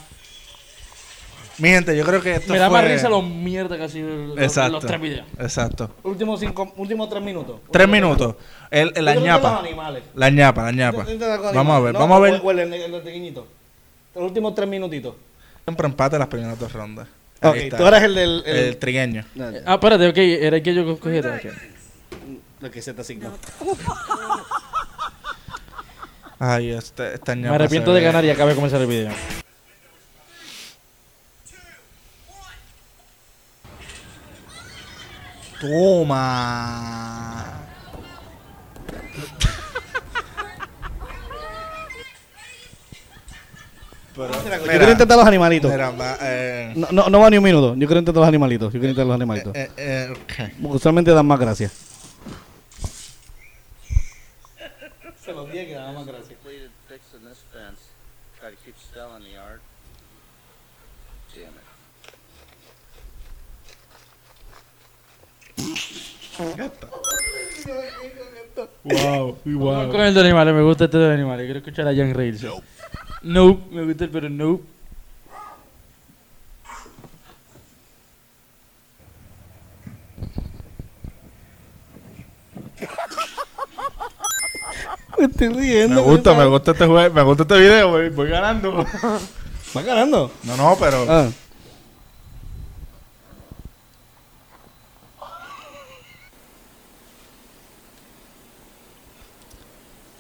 Mi 1.59 1.71
gente, 1.71 1.97
yo 1.97 2.05
creo 2.05 2.21
que 2.21 2.35
esto 2.35 2.53
Me 2.53 2.59
da 2.59 2.69
fue... 2.69 2.83
más 2.83 2.91
risa 2.91 3.09
los 3.09 3.25
mierda 3.25 3.79
que 3.79 3.85
ha 3.85 3.89
sido 3.89 4.09
los, 4.09 4.39
Exacto. 4.39 4.73
los 4.73 4.85
tres 4.87 5.01
videos. 5.01 5.27
Exacto. 5.39 5.91
Últimos 6.03 6.39
cinco, 6.41 6.71
últimos 6.77 7.09
tres 7.09 7.23
minutos. 7.23 7.61
Tres 7.71 7.89
minutos. 7.89 8.35
El, 8.71 8.93
el- 8.95 9.05
la 9.05 9.15
ñapa. 9.15 9.59
animales. 9.61 10.03
La 10.15 10.29
ñapa, 10.31 10.65
la 10.65 10.73
ñapa. 10.73 11.07
Vamos 11.55 11.77
a 11.77 11.81
ver, 11.81 11.93
No, 11.95 12.01
vamos 12.01 12.17
a 12.19 12.21
ver. 12.21 12.35
o- 12.35 12.45
o 12.45 12.51
el, 12.51 12.59
el. 12.61 12.93
Los 12.93 14.25
últimos 14.25 14.55
tres 14.55 14.69
minutitos. 14.69 15.15
Siempre 15.65 15.87
empate 15.87 16.19
las 16.19 16.29
primeras 16.29 16.59
dos 16.59 16.73
rondas. 16.73 17.09
Ok, 17.43 17.57
tú 17.77 17.87
eres 17.87 18.03
el 18.03 18.15
del... 18.15 18.43
El, 18.47 18.57
El, 18.57 18.77
trigueño. 18.79 19.25
Ah, 19.67 19.75
espérate, 19.75 20.09
ok. 20.09 20.17
Era 20.19 20.57
el 20.57 20.63
que 20.63 20.75
yo 20.75 20.99
cogí. 20.99 21.21
lo 22.61 22.71
que 22.71 22.83
se 22.83 22.95
te 22.95 23.01
asignó. 23.03 23.31
Ay, 26.39 26.71
este, 26.71 27.15
esta 27.15 27.35
ñapa 27.35 27.49
Me 27.51 27.55
arrepiento 27.57 27.95
de 27.95 28.03
ganar 28.03 28.25
y 28.25 28.31
acabé 28.31 28.51
de 28.51 28.57
comenzar 28.57 28.81
el 28.81 28.87
video. 28.87 29.11
Toma. 35.61 37.45
Pero, 44.15 44.33
Yo 44.33 44.63
quiero 44.67 44.91
intentar 44.93 45.17
los 45.19 45.27
animalitos. 45.27 45.71
mira, 45.71 45.91
va, 45.91 46.17
eh, 46.23 46.73
No, 46.75 46.89
no, 46.91 47.11
no 47.11 47.21
va 47.21 47.29
ni 47.29 47.37
un 47.37 47.45
minuto. 47.45 47.75
Yo 47.77 47.87
quiero 47.87 47.99
intentar 47.99 48.21
los 48.21 48.29
animalitos. 48.29 48.73
Yo 48.73 48.81
quiero 48.81 48.89
intentar 48.91 49.07
los 49.07 49.15
animalitos. 49.15 49.55
eh, 49.55 49.71
eh, 49.77 50.13
Usualmente 50.63 51.11
dan 51.11 51.27
más 51.27 51.39
gracias. 51.39 51.73
Se 55.23 55.33
los 55.33 55.51
dije 55.53 55.67
que 55.67 55.75
dan 55.75 55.95
más 55.95 56.07
gracias. 56.07 56.36
Wow, 68.85 69.39
Vamos 69.45 69.93
con 69.93 70.01
el 70.01 70.15
de 70.15 70.21
animales. 70.21 70.55
Me 70.55 70.63
gusta 70.63 70.85
este 70.85 70.99
de 70.99 71.13
animales. 71.15 71.45
Quiero 71.47 71.59
escuchar 71.59 71.89
a 71.89 71.95
Jan 71.95 72.15
reírse. 72.15 72.49
No. 73.23 73.61
Me 73.71 73.85
gusta 73.85 74.05
el 74.05 74.11
pero 74.11 74.29
no. 74.31 74.61
Me 85.19 85.25
estoy 85.27 85.49
riendo. 85.49 85.97
Me 85.97 86.03
gusta, 86.03 86.35
me 86.35 86.45
gusta 86.47 86.73
este 86.73 86.87
juego, 86.87 87.15
me 87.15 87.23
gusta 87.23 87.43
este 87.45 87.59
video, 87.59 87.89
voy, 87.89 88.09
voy 88.11 88.29
ganando. 88.29 88.85
¿Va 89.77 89.83
ganando? 89.83 90.31
No, 90.45 90.57
no, 90.57 90.77
pero 90.79 91.07
Ah. 91.09 91.29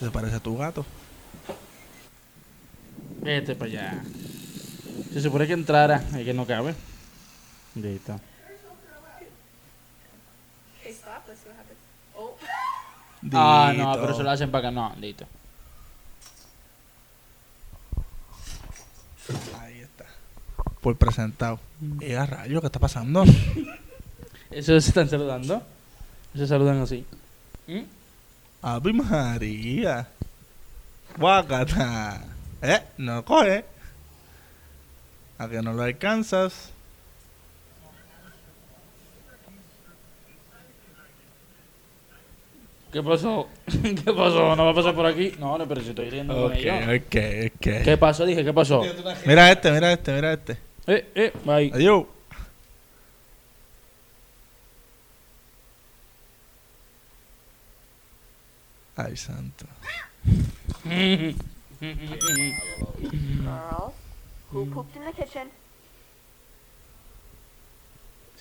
Se 0.01 0.11
parece 0.11 0.37
a 0.37 0.41
tu 0.41 0.57
gato. 0.57 0.85
Vete 3.23 3.55
para 3.55 3.71
allá. 3.71 4.03
Se 5.13 5.21
supone 5.21 5.47
que 5.47 5.53
entrara. 5.53 6.03
Y 6.19 6.25
que 6.25 6.35
no 6.35 6.47
cabe. 6.47 6.75
Listo. 7.75 8.21
Ah, 13.33 13.73
no, 13.77 13.93
pero 14.01 14.15
se 14.15 14.23
lo 14.23 14.31
hacen 14.31 14.51
para 14.51 14.69
acá. 14.69 14.71
No, 14.71 14.95
listo. 15.01 15.27
Ahí 19.61 19.81
está. 19.81 20.05
Por 20.81 20.97
presentado. 20.97 21.59
Eh, 22.01 22.17
a 22.17 22.27
rayo, 22.27 22.61
¿qué 22.61 22.67
está 22.67 22.79
pasando? 22.79 23.25
Eso 24.51 24.81
se 24.81 24.89
están 24.89 25.09
saludando. 25.09 25.63
Se 26.35 26.47
saludan 26.47 26.81
así. 26.81 27.05
¿Mm? 27.67 27.96
Ave 28.63 28.93
María. 28.93 30.07
Guacata. 31.19 32.25
Eh, 32.63 32.81
no 32.99 33.25
coge. 33.25 33.65
A 35.39 35.49
que 35.49 35.61
no 35.63 35.73
lo 35.73 35.83
alcanzas. 35.83 36.73
¿Qué 42.93 43.03
pasó? 43.03 43.49
¿Qué 43.83 44.13
pasó? 44.13 44.57
¿No 44.57 44.65
va 44.65 44.71
a 44.71 44.75
pasar 44.75 44.95
por 44.95 45.07
aquí? 45.07 45.33
No, 45.39 45.59
no, 45.59 45.67
pero 45.69 45.81
si 45.83 45.91
estoy 45.91 46.09
riendo 46.09 46.35
con 46.35 46.53
Ok, 46.53 46.59
ellos. 46.59 46.75
ok, 46.85 47.17
ok. 47.57 47.85
¿Qué 47.85 47.97
pasó? 47.99 48.25
Dije, 48.25 48.45
¿qué 48.45 48.53
pasó? 48.53 48.83
Mira 49.27 49.51
este, 49.53 49.71
mira 49.73 49.93
este, 49.93 50.13
mira 50.13 50.33
este. 50.33 50.57
Eh, 50.87 51.11
eh, 51.15 51.33
bye. 51.45 51.71
Adiós. 51.75 52.05
Ay, 58.97 59.15
santo. 59.15 59.67
Girls, 60.85 61.37
who 64.51 64.67
pooped 64.67 64.97
in 64.97 65.05
the 65.05 65.13
kitchen? 65.13 65.49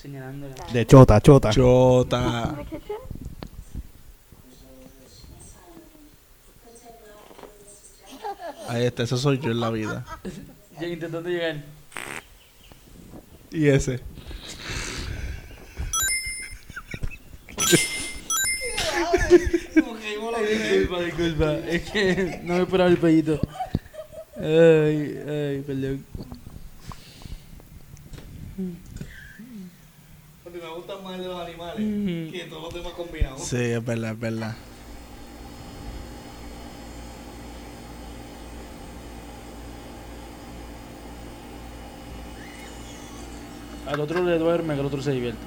Señalándola. 0.02 0.56
De 0.72 0.86
chota, 0.86 1.20
chota. 1.20 1.52
Chota. 1.52 2.48
In 2.50 2.56
the 2.56 2.64
kitchen? 2.64 2.96
Ahí 8.70 8.86
está, 8.86 9.04
eso 9.04 9.18
soy 9.18 9.40
yo 9.40 9.52
en 9.52 9.60
la 9.60 9.70
vida. 9.70 10.06
Ya 10.80 10.88
intentando 10.88 11.30
llegar. 11.30 11.62
Y 13.52 13.68
ese. 13.68 14.00
Disculpa, 20.42 21.02
disculpa. 21.02 21.54
Es 21.70 21.92
que 21.92 22.42
no 22.44 22.56
me 22.56 22.62
esperaba 22.64 22.90
el 22.90 22.98
pellito. 22.98 23.40
Ay, 24.38 25.18
ay, 25.28 25.64
perdón. 25.66 26.06
Porque 30.44 30.60
me 30.60 30.70
gusta 30.70 30.98
más 30.98 31.16
el 31.16 31.22
de 31.22 31.28
los 31.28 31.40
animales 31.40 32.32
que 32.32 32.48
todos 32.50 32.64
los 32.64 32.74
demás 32.74 32.94
combinados. 32.94 33.42
Sí, 33.44 33.58
es 33.58 33.86
verdad, 33.86 34.12
es 34.12 34.20
verdad. 34.20 34.56
Al 43.88 44.00
otro 44.00 44.24
le 44.24 44.38
duerme, 44.38 44.74
que 44.74 44.80
el 44.80 44.86
otro 44.86 45.02
se 45.02 45.12
divierte. 45.12 45.40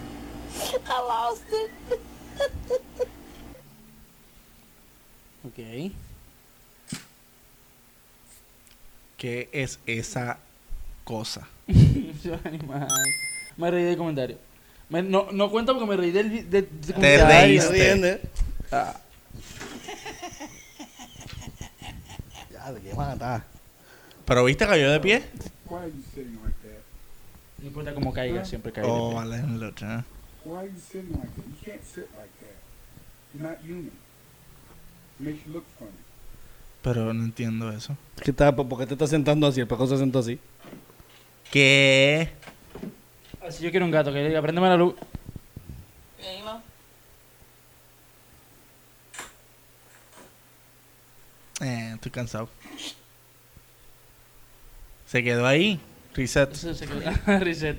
I 0.87 1.01
lost 1.07 1.43
it. 1.53 2.81
Ok. 5.45 5.93
¿Qué 9.17 9.49
es 9.53 9.79
esa 9.87 10.39
cosa? 11.05 11.49
Animal. 12.45 12.89
Me 13.57 13.71
reí 13.71 13.85
del 13.85 13.97
comentario. 13.97 14.39
Me- 14.89 15.03
no, 15.03 15.31
no 15.33 15.51
cuenta 15.51 15.73
porque 15.73 15.87
me 15.89 15.97
reí 15.97 16.11
del, 16.11 16.31
del, 16.31 16.51
del 16.51 16.67
Te 16.81 16.93
comentario. 16.95 17.71
reíste. 17.71 18.21
Ah. 18.73 19.01
Ya, 22.51 22.73
de 22.73 22.81
qué 22.81 22.95
mata. 22.95 23.45
Pero 24.25 24.45
viste, 24.45 24.67
cayó 24.67 24.91
de 24.91 25.01
pie. 25.01 25.23
Why 25.67 25.77
are 25.79 25.87
you 25.91 26.03
sitting 26.15 26.35
like 26.43 26.57
that? 26.63 26.83
No 27.59 27.67
importa 27.69 27.95
cómo 27.95 28.13
caiga, 28.13 28.45
siempre 28.45 28.73
caiga. 28.73 28.89
Oh, 28.89 29.15
vale, 29.15 29.37
en 29.37 29.61
la 29.61 29.69
otra. 29.69 30.05
Why 30.45 30.57
are 30.59 30.67
you 30.69 30.79
sitting 30.81 31.11
like 31.13 31.29
that? 31.29 31.45
You 31.47 31.57
can't 31.65 31.85
sit 31.85 32.09
like 32.17 32.31
that. 32.41 32.57
You're 33.35 33.49
not 33.49 33.59
human. 33.63 33.93
Makes 35.19 35.45
you 35.47 35.53
look 35.53 35.65
funny. 35.79 35.91
Pero 36.83 37.13
no 37.13 37.25
entiendo 37.25 37.71
eso. 37.73 37.97
¿Qué 38.23 38.33
tal? 38.33 38.55
¿Por 38.55 38.79
qué 38.79 38.87
te 38.87 38.95
estás 38.95 39.11
sentando 39.11 39.47
así? 39.47 39.61
El 39.61 39.67
pejo 39.67 39.87
se 39.87 39.99
sentó 39.99 40.21
así. 40.21 40.39
¿Qué? 41.51 42.31
Así 43.47 43.65
yo 43.65 43.71
quiero 43.71 43.87
un 43.87 43.93
gato 43.93 44.13
que 44.13 44.23
diga, 44.23 44.41
préndeme 44.43 44.69
la 44.69 44.77
luz. 44.77 44.95
Eh, 51.61 51.93
estoy 51.95 52.13
cansado. 52.13 52.49
Se 55.07 55.23
quedó 55.23 55.47
ahí. 55.47 55.81
Reset. 56.15 56.53
Eso 56.53 56.75
se 56.75 56.87
quedó. 56.87 57.01
Reset. 57.41 57.79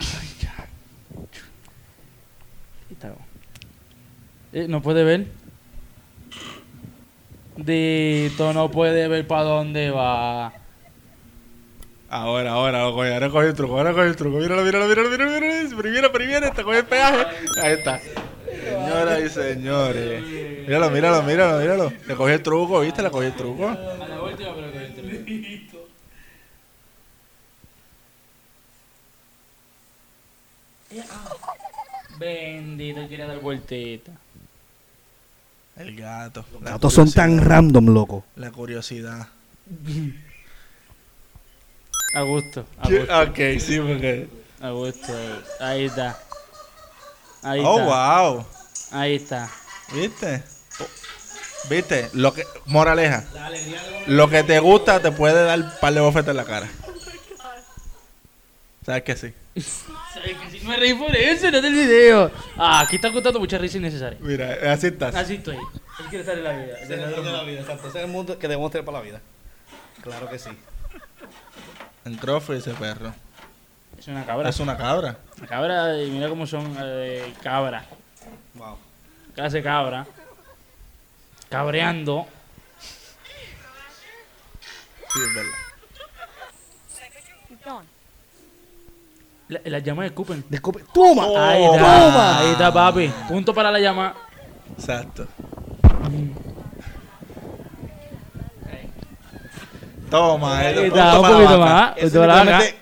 Ay, 0.00 0.28
ya. 0.40 0.68
Eh, 4.52 4.66
¿No 4.68 4.82
puede 4.82 5.04
ver? 5.04 5.41
Dito, 7.56 8.52
no 8.52 8.70
puede 8.70 9.08
ver 9.08 9.26
para 9.26 9.42
dónde 9.42 9.90
va. 9.90 10.52
Ahora, 12.08 12.52
ahora, 12.52 12.88
oye, 12.88 13.12
ahora 13.14 13.30
coge 13.30 13.48
el 13.48 13.54
truco, 13.54 13.78
ahora 13.78 13.92
coge 13.92 14.06
el 14.06 14.16
truco. 14.16 14.38
Míralo, 14.38 14.62
míralo, 14.62 14.86
míralo, 14.86 15.10
míralo, 15.10 15.30
míralo. 15.30 15.76
Primero, 15.76 16.12
primero, 16.12 16.52
te 16.52 16.62
coge 16.62 16.78
el 16.78 16.84
peaje. 16.84 17.26
Ahí 17.62 17.72
está. 17.72 18.00
Señoras 18.62 19.20
y 19.22 19.28
señores. 19.30 20.22
Míralo, 20.66 20.90
míralo, 20.90 21.22
míralo, 21.22 21.58
míralo. 21.58 21.92
Le 22.06 22.14
cogió 22.14 22.34
el 22.34 22.42
truco, 22.42 22.80
¿viste? 22.80 23.02
Le 23.02 23.10
cogió 23.10 23.28
el 23.28 23.34
truco. 23.34 23.68
A 23.68 23.74
la 23.74 24.22
última, 24.22 24.54
pero 24.54 24.70
con 24.70 24.80
el 24.80 24.94
truco. 24.94 25.88
Bendito, 32.18 33.08
quería 33.08 33.26
dar 33.26 33.40
vueltita. 33.40 34.12
El 35.76 35.96
gato. 35.96 36.44
Los 36.52 36.62
gatos 36.62 36.92
son 36.92 37.10
tan 37.12 37.40
random, 37.40 37.86
loco. 37.86 38.24
La 38.36 38.50
curiosidad. 38.50 39.28
A 42.14 42.22
gusto, 42.22 42.66
a 42.78 42.88
gusto. 42.90 43.22
Ok, 43.22 43.38
sí, 43.58 43.78
porque. 43.80 44.28
A 44.60 44.70
gusto. 44.70 45.12
Ahí 45.60 45.84
está. 45.86 46.18
Ahí 47.42 47.62
Oh, 47.64 47.80
está. 47.80 48.22
wow. 48.22 48.46
Ahí 48.92 49.14
está. 49.16 49.50
¿Viste? 49.94 50.42
¿Viste? 51.70 52.10
Lo 52.12 52.34
que, 52.34 52.44
moraleja. 52.66 53.24
Lo 54.06 54.28
que 54.28 54.42
te 54.42 54.58
gusta 54.58 55.00
te 55.00 55.10
puede 55.12 55.42
dar 55.44 55.58
un 55.60 55.70
par 55.80 55.94
de 55.94 56.00
bofetes 56.00 56.28
en 56.30 56.36
la 56.36 56.44
cara. 56.44 56.68
¿Sabes 58.84 59.02
que 59.04 59.16
sí? 59.16 59.32
¿Sabes 59.54 60.38
que 60.38 60.50
sí? 60.50 60.66
Me 60.66 60.76
reí 60.76 60.94
por 60.94 61.14
eso, 61.14 61.50
no 61.50 61.60
del 61.60 61.74
video. 61.74 62.30
Ah, 62.56 62.80
aquí 62.80 62.96
está 62.96 63.12
contando 63.12 63.38
mucha 63.38 63.58
risa 63.58 63.78
innecesaria. 63.78 64.18
Mira, 64.20 64.72
así 64.72 64.86
estás. 64.86 65.14
Así 65.14 65.34
estoy. 65.34 65.56
Él 65.56 66.06
quiere 66.08 66.20
estar 66.20 66.38
en 66.38 66.44
la 66.44 66.52
vida. 66.52 66.78
Ese 66.78 66.94
es 66.94 67.00
el 67.00 67.10
mundo 67.10 67.22
de 67.22 67.32
la 67.32 67.42
vida, 67.44 67.60
exacto. 67.60 67.88
Es 67.88 67.94
el 67.96 68.08
mundo 68.08 68.38
que 68.38 68.48
debemos 68.48 68.70
tener 68.70 68.84
para 68.84 68.98
la 68.98 69.04
vida. 69.04 69.20
Claro 70.02 70.28
que 70.28 70.38
sí. 70.38 70.50
En 72.04 72.16
Crawford 72.16 72.56
ese 72.56 72.72
perro. 72.74 73.14
Es 73.98 74.08
una 74.08 74.24
cabra. 74.24 74.48
Es 74.48 74.58
una 74.58 74.76
cabra. 74.76 75.18
Una 75.38 75.46
cabra, 75.46 76.02
y 76.02 76.10
mira 76.10 76.28
cómo 76.28 76.46
son 76.46 76.74
eh, 76.80 77.34
cabra. 77.42 77.84
Wow. 78.54 78.78
Clase 79.34 79.62
cabra. 79.62 80.06
Cabreando. 81.50 82.26
Sí, 85.12 85.20
es 85.20 85.34
verdad. 85.34 85.52
La, 89.52 89.60
la 89.64 89.78
llama 89.78 90.04
de 90.04 90.10
Cooper. 90.12 90.38
Descubre- 90.48 90.84
¡Toma! 90.92 91.24
Ahí 91.50 91.64
está. 91.64 91.78
¡Toma! 91.78 92.38
Ahí 92.38 92.50
está, 92.52 92.72
papi. 92.72 93.12
Punto 93.28 93.54
para 93.54 93.70
la 93.70 93.78
llama. 93.78 94.14
Exacto. 94.76 95.26
Toma, 100.10 100.58
Ahí 100.58 100.66
eh, 100.78 100.86
está, 100.88 101.12
punto 101.16 101.28
un 101.28 101.34
poquito 101.36 101.58
más. 101.58 101.94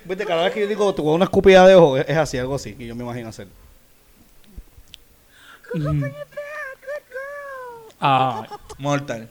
Viste, 0.04 0.26
cada 0.26 0.42
vez 0.44 0.52
que 0.52 0.60
yo 0.62 0.66
digo, 0.66 0.92
tuvo 0.94 1.14
una 1.14 1.24
escupida 1.24 1.64
de 1.66 1.76
ojo, 1.76 1.96
es 1.96 2.16
así, 2.16 2.36
algo 2.38 2.56
así, 2.56 2.74
que 2.74 2.86
yo 2.86 2.96
me 2.96 3.04
imagino 3.04 3.28
hacer. 3.28 3.46
Mm. 5.74 6.04
Ah, 8.00 8.44
Mortal. 8.78 9.28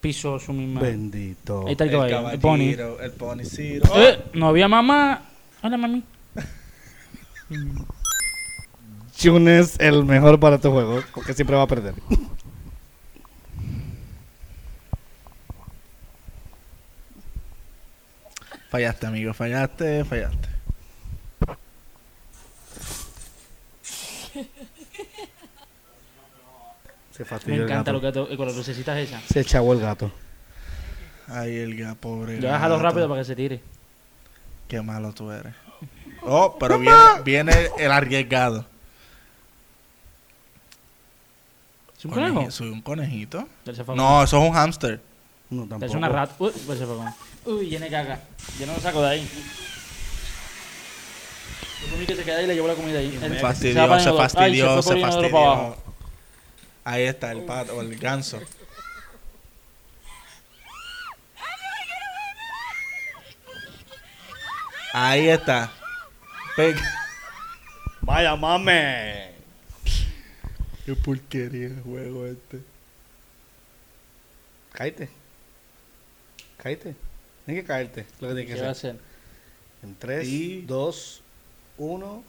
pisó 0.00 0.38
su 0.38 0.52
misma. 0.52 0.80
Bendito. 0.80 1.64
Ahí 1.66 1.72
está 1.72 1.84
el 1.84 1.90
El 1.90 1.96
caballo, 1.96 2.30
el 2.30 2.38
pony. 2.38 2.56
caballero, 2.76 3.00
el 3.00 3.10
pony. 3.12 3.42
Eh, 3.58 4.22
no 4.34 4.48
había 4.48 4.68
mamá. 4.68 5.22
Hola, 5.62 5.76
mami. 5.76 6.04
Jun 9.22 9.48
es 9.48 9.78
el 9.80 10.04
mejor 10.04 10.38
para 10.40 10.56
este 10.56 10.68
juego, 10.68 11.02
porque 11.14 11.34
siempre 11.34 11.56
va 11.56 11.62
a 11.62 11.66
perder. 11.66 11.94
Fallaste, 18.70 19.06
amigo, 19.06 19.34
fallaste, 19.34 20.04
fallaste. 20.04 20.48
Se 27.10 27.24
Me 27.24 27.24
fastidió 27.24 27.56
el 27.56 27.62
encanta 27.70 27.92
gato. 27.92 28.20
lo 28.20 28.28
que 28.28 28.36
con 28.36 28.46
las 28.46 28.56
lucecitas 28.56 28.96
esas. 28.98 29.22
Se 29.24 29.40
echó 29.40 29.72
el 29.72 29.80
gato. 29.80 30.10
Ay, 31.28 31.56
el 31.58 31.76
gato, 31.76 31.96
pobre. 32.00 32.40
Yo 32.40 32.50
déjalo 32.50 32.76
gato. 32.76 32.82
rápido 32.84 33.08
para 33.08 33.20
que 33.20 33.24
se 33.24 33.36
tire. 33.36 33.60
Qué 34.68 34.80
malo 34.80 35.12
tú 35.12 35.30
eres. 35.30 35.54
Oh, 36.22 36.56
pero 36.58 36.78
viene, 36.78 36.96
viene 37.24 37.70
el 37.78 37.90
arriesgado. 37.90 38.66
¿Es 41.98 42.04
un 42.04 42.10
conejo? 42.12 42.40
Coneji- 42.42 42.50
¿Soy 42.50 42.68
un 42.68 42.80
conejito? 42.82 43.46
No, 43.94 44.22
eso 44.22 44.38
es 44.42 44.48
un 44.48 44.52
hámster. 44.54 45.00
No, 45.50 45.62
tampoco. 45.62 45.84
Es 45.84 45.94
una 45.94 46.08
rata. 46.08 46.34
Uy, 46.38 46.52
pues 46.66 46.78
se 46.78 46.86
fue 46.86 46.96
con- 46.96 47.14
Uy, 47.44 47.66
llene 47.68 47.88
caca. 47.90 48.20
Yo 48.58 48.66
no 48.66 48.74
lo 48.74 48.80
saco 48.80 49.02
de 49.02 49.08
ahí. 49.10 49.28
Yo 51.82 51.88
por 51.88 51.98
mí 51.98 52.06
que 52.06 52.14
se 52.16 52.22
queda 52.22 52.36
ahí 52.38 52.44
y 52.44 52.46
le 52.48 52.54
llevo 52.54 52.68
la 52.68 52.74
comida 52.74 52.98
ahí. 52.98 53.18
Él- 53.22 53.36
se 53.36 53.42
va 53.42 53.54
se 53.54 53.70
inodoro. 53.70 53.94
Ay, 53.94 54.16
fastidió, 54.16 54.72
fue 54.74 54.82
se 54.82 54.88
por 54.90 54.98
inodoro 54.98 55.30
para 55.30 55.44
abajo. 55.46 55.68
fastidió. 55.74 55.90
Ahí 56.84 57.02
está 57.04 57.32
el 57.32 57.42
pato, 57.44 57.74
o 57.76 57.80
el 57.80 57.96
ganso. 57.98 58.40
Ahí 64.92 65.28
está. 65.28 65.70
Vaya, 68.02 68.36
mame. 68.36 69.30
Qué 70.84 70.94
porquería 70.94 71.68
de 71.68 71.80
juego 71.82 72.26
este. 72.26 72.60
Cállate. 74.72 75.08
Cállate. 76.56 76.94
Tienes 77.44 77.62
que 77.62 77.66
caerte. 77.66 78.06
Lo 78.20 78.28
que 78.28 78.34
tienes 78.34 78.54
¿Qué 78.54 78.60
que 78.60 78.66
hacer. 78.66 78.90
hacer? 78.90 78.96
En 79.82 79.94
3, 79.96 80.28
Y- 80.28 80.62
2, 80.62 81.22
1. 81.78 82.24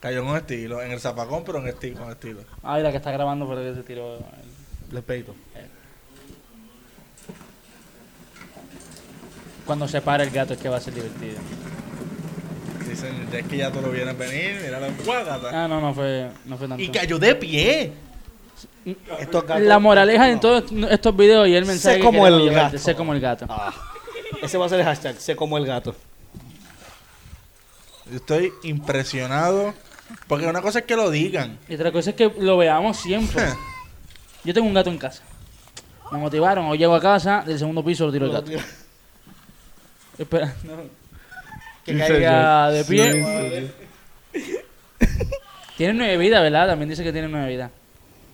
Cayó 0.00 0.24
con 0.24 0.36
estilo, 0.36 0.82
en 0.82 0.92
el 0.92 1.00
zapacón, 1.00 1.42
pero 1.44 1.58
en 1.58 1.68
estilo, 1.68 1.98
con 1.98 2.10
estilo. 2.10 2.44
Ay, 2.62 2.82
la 2.82 2.90
que 2.90 2.98
está 2.98 3.10
grabando 3.10 3.46
fue 3.46 3.56
la 3.56 3.62
que 3.62 3.74
se 3.74 3.82
tiró. 3.82 4.18
Le 4.92 5.02
peito. 5.02 5.34
Cuando 9.66 9.86
se 9.88 10.00
para 10.00 10.22
el 10.24 10.30
gato 10.30 10.54
es 10.54 10.60
que 10.60 10.68
va 10.68 10.76
a 10.76 10.80
ser 10.80 10.94
divertido. 10.94 11.36
Dicen, 12.88 13.28
ya 13.32 13.38
es 13.40 13.46
que 13.46 13.56
ya 13.56 13.70
tú 13.72 13.80
lo 13.80 13.90
vienes 13.90 14.16
venir, 14.16 14.60
mira 14.64 14.78
la 14.80 14.88
guágata. 15.04 15.50
Ah, 15.64 15.68
no, 15.68 15.80
no 15.80 15.92
fue, 15.92 16.30
no 16.44 16.56
fue 16.56 16.68
tanto. 16.68 16.82
Y 16.82 16.88
cayó 16.88 17.18
de 17.18 17.34
pie. 17.34 17.92
Estos 19.18 19.44
gatos. 19.44 19.62
La 19.64 19.78
moraleja 19.80 20.28
en 20.28 20.34
No. 20.36 20.40
todos 20.40 20.64
estos 20.90 21.16
videos 21.16 21.48
y 21.48 21.54
el 21.56 21.66
mensaje 21.66 21.96
Sé 21.96 22.00
que 22.00 22.04
como 22.06 22.20
queremos 22.22 22.40
el 22.40 22.48
llevarte, 22.48 22.76
gato. 22.76 22.84
sé 22.84 22.94
como 22.94 23.12
el 23.12 23.20
gato. 23.20 23.46
Ah. 23.48 23.74
Ese 24.42 24.56
va 24.56 24.66
a 24.66 24.68
ser 24.68 24.78
el 24.80 24.86
hashtag. 24.86 25.16
Sé 25.18 25.34
como 25.34 25.58
el 25.58 25.66
gato. 25.66 25.94
Yo 28.10 28.16
estoy 28.16 28.52
impresionado. 28.62 29.74
Porque 30.28 30.46
una 30.46 30.62
cosa 30.62 30.78
es 30.78 30.84
que 30.84 30.94
lo 30.94 31.10
digan. 31.10 31.58
Y 31.68 31.74
otra 31.74 31.90
cosa 31.90 32.10
es 32.10 32.16
que 32.16 32.32
lo 32.38 32.56
veamos 32.56 32.96
siempre. 32.96 33.42
Yo 34.44 34.54
tengo 34.54 34.68
un 34.68 34.74
gato 34.74 34.88
en 34.88 34.98
casa. 34.98 35.24
Me 36.12 36.18
motivaron, 36.18 36.66
hoy 36.66 36.78
llego 36.78 36.94
a 36.94 37.00
casa, 37.00 37.42
del 37.44 37.58
segundo 37.58 37.84
piso 37.84 38.06
lo 38.06 38.12
tiro 38.12 38.26
el 38.26 38.32
gato. 38.32 38.52
Espera, 40.18 40.54
no. 40.64 40.76
Que 41.84 41.92
Sí, 41.92 41.98
caiga 41.98 42.70
de 42.70 42.84
sí, 42.84 42.90
pie. 42.92 43.70
Tiene 45.76 45.94
nueve 45.94 46.16
vidas, 46.16 46.42
¿verdad? 46.42 46.66
También 46.68 46.88
dice 46.88 47.04
que 47.04 47.12
tiene 47.12 47.28
nueve 47.28 47.48
vidas. 47.48 47.70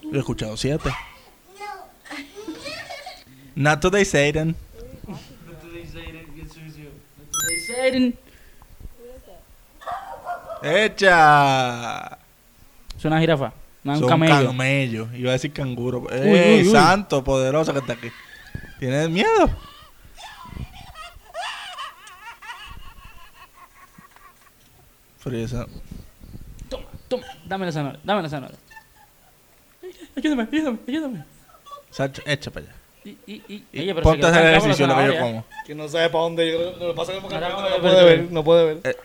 Yo 0.03 0.15
he 0.15 0.19
escuchado 0.19 0.57
siete. 0.57 0.91
Not 3.55 3.81
today, 3.81 4.05
Satan. 4.05 4.57
¡Echa! 10.83 12.19
Es 12.97 13.05
una 13.05 13.19
jirafa. 13.21 13.53
No, 13.85 13.95
un 13.95 13.99
Son 13.99 14.09
camello. 14.09 14.47
camello. 14.47 15.09
Iba 15.15 15.31
a 15.31 15.33
decir 15.33 15.53
canguro. 15.53 16.01
uy, 16.01 16.09
¡Ey, 16.13 16.63
uy! 16.63 16.71
santo, 16.71 17.25
poderoso 17.25 17.73
que 17.73 17.81
está 17.81 17.95
aquí! 17.95 18.09
¿Tienes 18.79 19.09
miedo? 19.11 19.51
Fresa. 25.23 25.67
Toma, 26.69 26.85
toma. 27.09 27.25
Dame 27.47 27.67
la 27.67 27.73
zanahoria. 27.73 28.01
Dame 28.05 28.23
la 28.23 28.29
zanahoria. 28.29 28.59
Ayúdame, 30.17 30.49
ayúdame, 30.53 30.79
ayúdame. 30.89 31.25
Sacho, 31.91 32.23
echa 32.27 32.51
para 32.51 32.67
allá. 32.67 32.75
Y, 33.05 33.11
y, 33.27 33.43
y. 33.49 33.65
Y 33.73 33.81
Oye, 33.81 33.95
pero 33.95 34.03
ponte 34.03 34.23
se 34.23 34.27
a 34.27 34.31
hacer 34.31 34.47
ejercicio 34.47 34.87
la 34.87 34.95
lo 34.95 35.01
que 35.11 35.15
yo 35.17 35.21
como. 35.21 35.45
Que 35.67 35.75
no 35.75 35.89
sabe 35.89 36.09
para 36.11 36.25
dónde. 36.25 36.51
Yo 36.51 36.59
creo- 36.59 36.89
lo 36.89 36.95
pasa 36.95 37.13
que 37.13 37.21
no, 37.21 37.27
ahora, 37.29 37.81
puede 37.81 38.05
ver. 38.05 38.33
No 38.33 38.45
puede 38.45 38.65
ver. 38.75 38.81
Eh. 38.85 38.97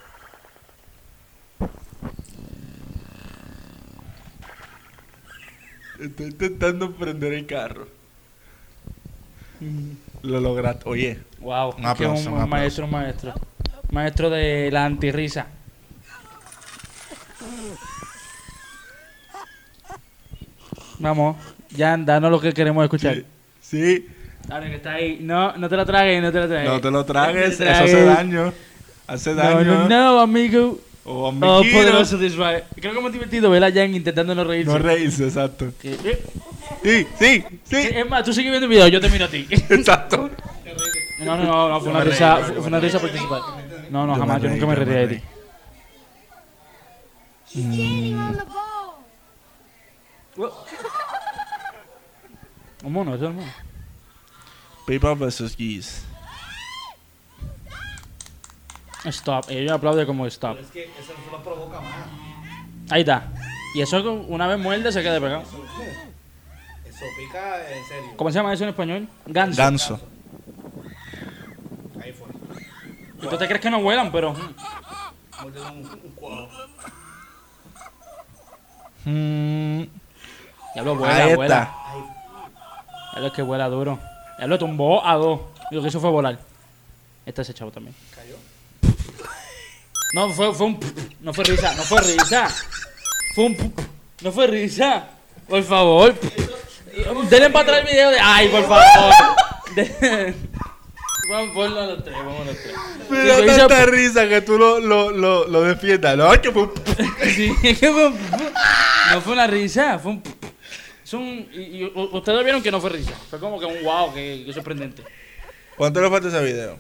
Estoy 5.99 6.27
intentando 6.27 6.91
prender 6.93 7.34
el 7.34 7.45
carro. 7.45 7.88
Lo 10.21 10.39
lograste. 10.39 10.88
Oye, 10.88 11.19
Wow, 11.39 11.75
Un 11.77 11.93
que 11.95 12.03
es 12.06 12.25
un 12.25 12.34
un 12.34 12.49
maestro, 12.49 12.86
un 12.86 12.91
maestro. 12.91 13.34
Maestro 13.91 14.30
de 14.30 14.69
la 14.71 14.86
antirrisa. 14.86 15.47
Vamos, 20.99 21.36
ya 21.69 21.95
danos 21.97 22.31
lo 22.31 22.39
que 22.39 22.53
queremos 22.53 22.83
escuchar. 22.83 23.23
sí, 23.62 24.07
Dale, 24.47 24.69
que 24.69 24.75
está 24.75 24.93
ahí. 24.93 25.17
No, 25.21 25.57
no 25.57 25.67
te 25.67 25.75
lo 25.75 25.86
tragues, 25.86 26.21
no 26.21 26.31
te 26.31 26.39
lo 26.39 26.47
tragues. 26.47 26.69
no 26.69 26.79
te 26.79 26.89
lo 26.91 27.05
tragues, 27.05 27.60
No 27.60 27.65
te 27.65 27.71
eso 27.71 27.83
hace 27.83 28.05
daño. 28.05 28.53
Hace 29.05 29.29
No, 29.31 29.36
daño. 29.36 29.63
no, 29.63 29.89
no, 29.89 30.19
amigo. 30.21 30.79
Oh, 31.03 31.27
Oh, 31.41 31.62
poderoso. 31.62 32.17
Creo 32.17 32.63
que 32.75 32.88
es 32.88 33.01
muy 33.01 33.12
divertido 33.12 33.49
ver 33.49 33.63
a 33.65 33.71
Jan 33.71 33.93
intentando 33.93 34.33
no 34.33 34.43
reírse. 34.45 34.71
No 34.71 34.77
reírse, 34.77 35.25
exacto. 35.25 35.71
Sí, 35.81 37.07
sí, 37.19 37.43
sí. 37.63 37.75
Es 37.93 38.10
más, 38.10 38.23
tú 38.23 38.31
sigues 38.33 38.51
viendo 38.51 38.65
el 38.65 38.69
video, 38.69 38.88
yo 38.88 39.01
te 39.01 39.10
miro 39.10 39.25
a 39.25 39.27
ti. 39.29 39.45
Exacto. 39.69 40.29
No, 41.21 41.36
no, 41.36 41.43
no, 41.43 41.69
no 41.69 41.81
fue 41.81 41.89
una 41.89 42.01
risa, 42.01 42.38
fue 42.38 42.67
una 42.67 42.79
risa 42.79 42.99
participar. 42.99 43.41
No, 43.89 44.05
no, 44.05 44.15
jamás, 44.15 44.41
yo 44.41 44.49
nunca 44.49 44.65
me 44.65 44.75
reiría 44.75 44.95
de 44.99 45.05
reí. 45.07 45.21
On 47.65 48.38
the 48.38 48.43
ball. 48.43 48.93
Un 52.84 52.93
mono, 52.93 53.15
es 53.15 53.22
un 53.22 53.36
mono. 53.36 53.52
People 54.86 55.15
versus 55.15 55.56
geese. 55.56 56.04
Stop, 59.06 59.46
ellos 59.50 59.72
aplauden 59.72 60.06
como 60.06 60.26
stop. 60.28 60.60
Es 60.60 60.67
que 60.67 60.84
eso 61.00 61.13
no 61.32 61.41
provoca 61.43 61.80
más. 61.82 62.08
Ahí 62.89 63.02
está. 63.02 63.32
Y 63.76 63.82
eso 63.82 64.04
con- 64.04 64.26
una 64.32 64.48
vez 64.48 64.60
muerde 64.60 64.91
se 64.91 65.02
queda 65.02 65.20
pegado. 65.20 65.41
Eso 65.43 67.06
pica 67.17 67.70
en 67.72 67.86
serio. 67.86 68.12
¿Cómo 68.17 68.32
se 68.32 68.36
llama 68.39 68.54
eso 68.54 68.63
en 68.63 68.70
español? 68.70 69.08
Ganso. 69.26 69.58
Ganso. 69.62 70.00
Ahí 72.02 72.13
fue. 72.13 72.28
¿Y 73.22 73.28
tú 73.28 73.38
te 73.38 73.46
crees 73.48 73.62
que 73.62 73.70
no 73.70 73.82
vuelan? 73.82 74.12
Pero... 74.12 74.34
mm. 74.34 74.56
Muerde 75.43 75.62
un, 75.62 75.78
un 76.04 76.12
cuadro. 76.15 76.50
Mm, 79.10 79.84
vuela, 80.76 81.15
ahí 81.15 81.36
vuela. 81.36 81.62
está. 81.62 81.76
Diablo, 83.12 83.28
es 83.28 83.34
que 83.34 83.41
vuela 83.41 83.70
duro. 83.70 84.00
Diablo, 84.38 84.60
tumbó 84.60 85.06
a 85.06 85.15
dos. 85.15 85.39
Y 85.72 85.76
lo 85.76 85.82
que 85.82 85.88
hizo 85.88 86.02
fue 86.02 86.10
volar. 86.10 86.38
Este 87.26 87.41
ese 87.41 87.54
chavo 87.54 87.72
también. 87.72 87.96
Cayó. 88.13 88.36
No, 90.13 90.30
fue, 90.32 90.54
fue 90.54 90.67
un... 90.67 90.80
No 91.22 91.34
fue 91.34 91.46
risa, 91.46 91.74
no 91.76 91.84
fue 91.84 92.02
risa. 92.02 92.48
Fue 93.34 93.46
un... 93.46 93.74
No 94.22 94.32
fue 94.32 94.48
risa. 94.48 95.06
Por 95.48 95.63
favor. 95.63 96.13
Denle 97.30 97.50
para 97.50 97.63
atrás 97.63 97.80
el 97.82 97.86
video 97.88 98.10
de... 98.12 98.17
Ay, 98.22 98.50
por 98.50 98.67
favor. 98.67 99.13
De- 99.76 100.36
Vamos, 101.29 101.53
ponlo 101.53 101.81
a 101.81 101.85
los 101.87 102.03
tres, 102.03 102.15
vamos 102.17 102.41
a 102.41 102.45
los 102.45 102.57
tres. 102.57 102.73
Me 103.09 103.21
Sí, 103.21 103.27
da 103.27 103.39
hizo- 103.45 103.67
tanta 103.67 103.85
risa 103.85 104.27
que 104.29 104.41
tú 104.41 104.57
lo, 104.57 104.79
lo, 104.79 105.11
lo, 105.11 105.47
lo 105.47 105.61
defiendas. 105.63 106.15
No, 106.17 106.29
que 106.41 106.51
fue 106.51 106.63
un- 106.63 106.71
Sí, 107.35 107.51
es 107.63 107.79
que 107.79 107.91
fue 107.91 108.07
un- 108.07 108.17
no 109.11 109.21
fue 109.21 109.33
una 109.33 109.47
risa, 109.47 109.99
fue 109.99 110.11
un... 110.13 110.23
Es 111.03 111.13
un 111.13 111.47
y, 111.53 111.85
ustedes 111.95 112.43
vieron 112.43 112.61
que 112.61 112.71
no 112.71 112.79
fue 112.81 112.89
risa. 112.91 113.13
Fue 113.29 113.39
como 113.39 113.59
que 113.59 113.65
un 113.65 113.83
wow, 113.83 114.13
que, 114.13 114.43
que 114.45 114.53
sorprendente. 114.53 115.03
¿Cuánto 115.77 116.01
le 116.01 116.09
falta 116.09 116.27
ese 116.27 116.43
video? 116.43 116.77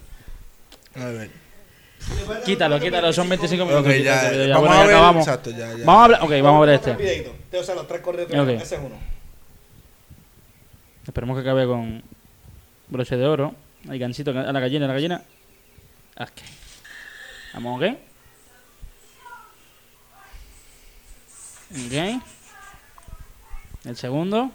A 0.95 1.05
ver. 1.05 1.29
Quítalo, 2.45 2.79
quítalo, 2.79 3.11
son 3.13 3.27
25 3.29 3.65
minutos. 3.65 3.85
Ok, 3.85 3.97
ya. 4.01 4.29
video, 4.29 4.53
Vamos 4.55 4.67
bueno, 4.67 4.73
a 4.73 4.77
ya 4.81 4.85
ver. 4.87 4.95
acabamos. 4.95 5.27
Exacto, 5.27 5.49
ya, 5.51 5.57
ya. 5.73 5.85
Vamos 5.85 6.01
a 6.01 6.03
hablar, 6.05 6.21
ok, 6.23 6.29
vamos 6.43 6.57
a 6.63 6.65
ver 6.65 6.75
este. 6.75 6.93
videitos. 6.95 7.33
O 7.53 7.63
sea, 7.63 7.75
los 7.75 7.87
tres 7.87 8.01
corridos. 8.01 8.31
Ok. 8.33 8.49
Ese 8.49 8.75
es 8.75 8.81
uno. 8.83 8.95
Esperemos 11.05 11.35
que 11.37 11.41
acabe 11.41 11.65
con 11.65 12.03
broche 12.89 13.15
de 13.17 13.25
oro. 13.25 13.55
Hay 13.89 13.99
gancito 13.99 14.31
a 14.31 14.51
la 14.51 14.59
gallina, 14.59 14.85
a 14.85 14.87
la 14.89 14.93
gallina. 14.93 15.23
Ok. 16.19 16.41
Vamos, 17.53 17.81
ok. 17.81 17.97
Ok. 21.71 22.21
El 23.85 23.95
segundo. 23.95 24.51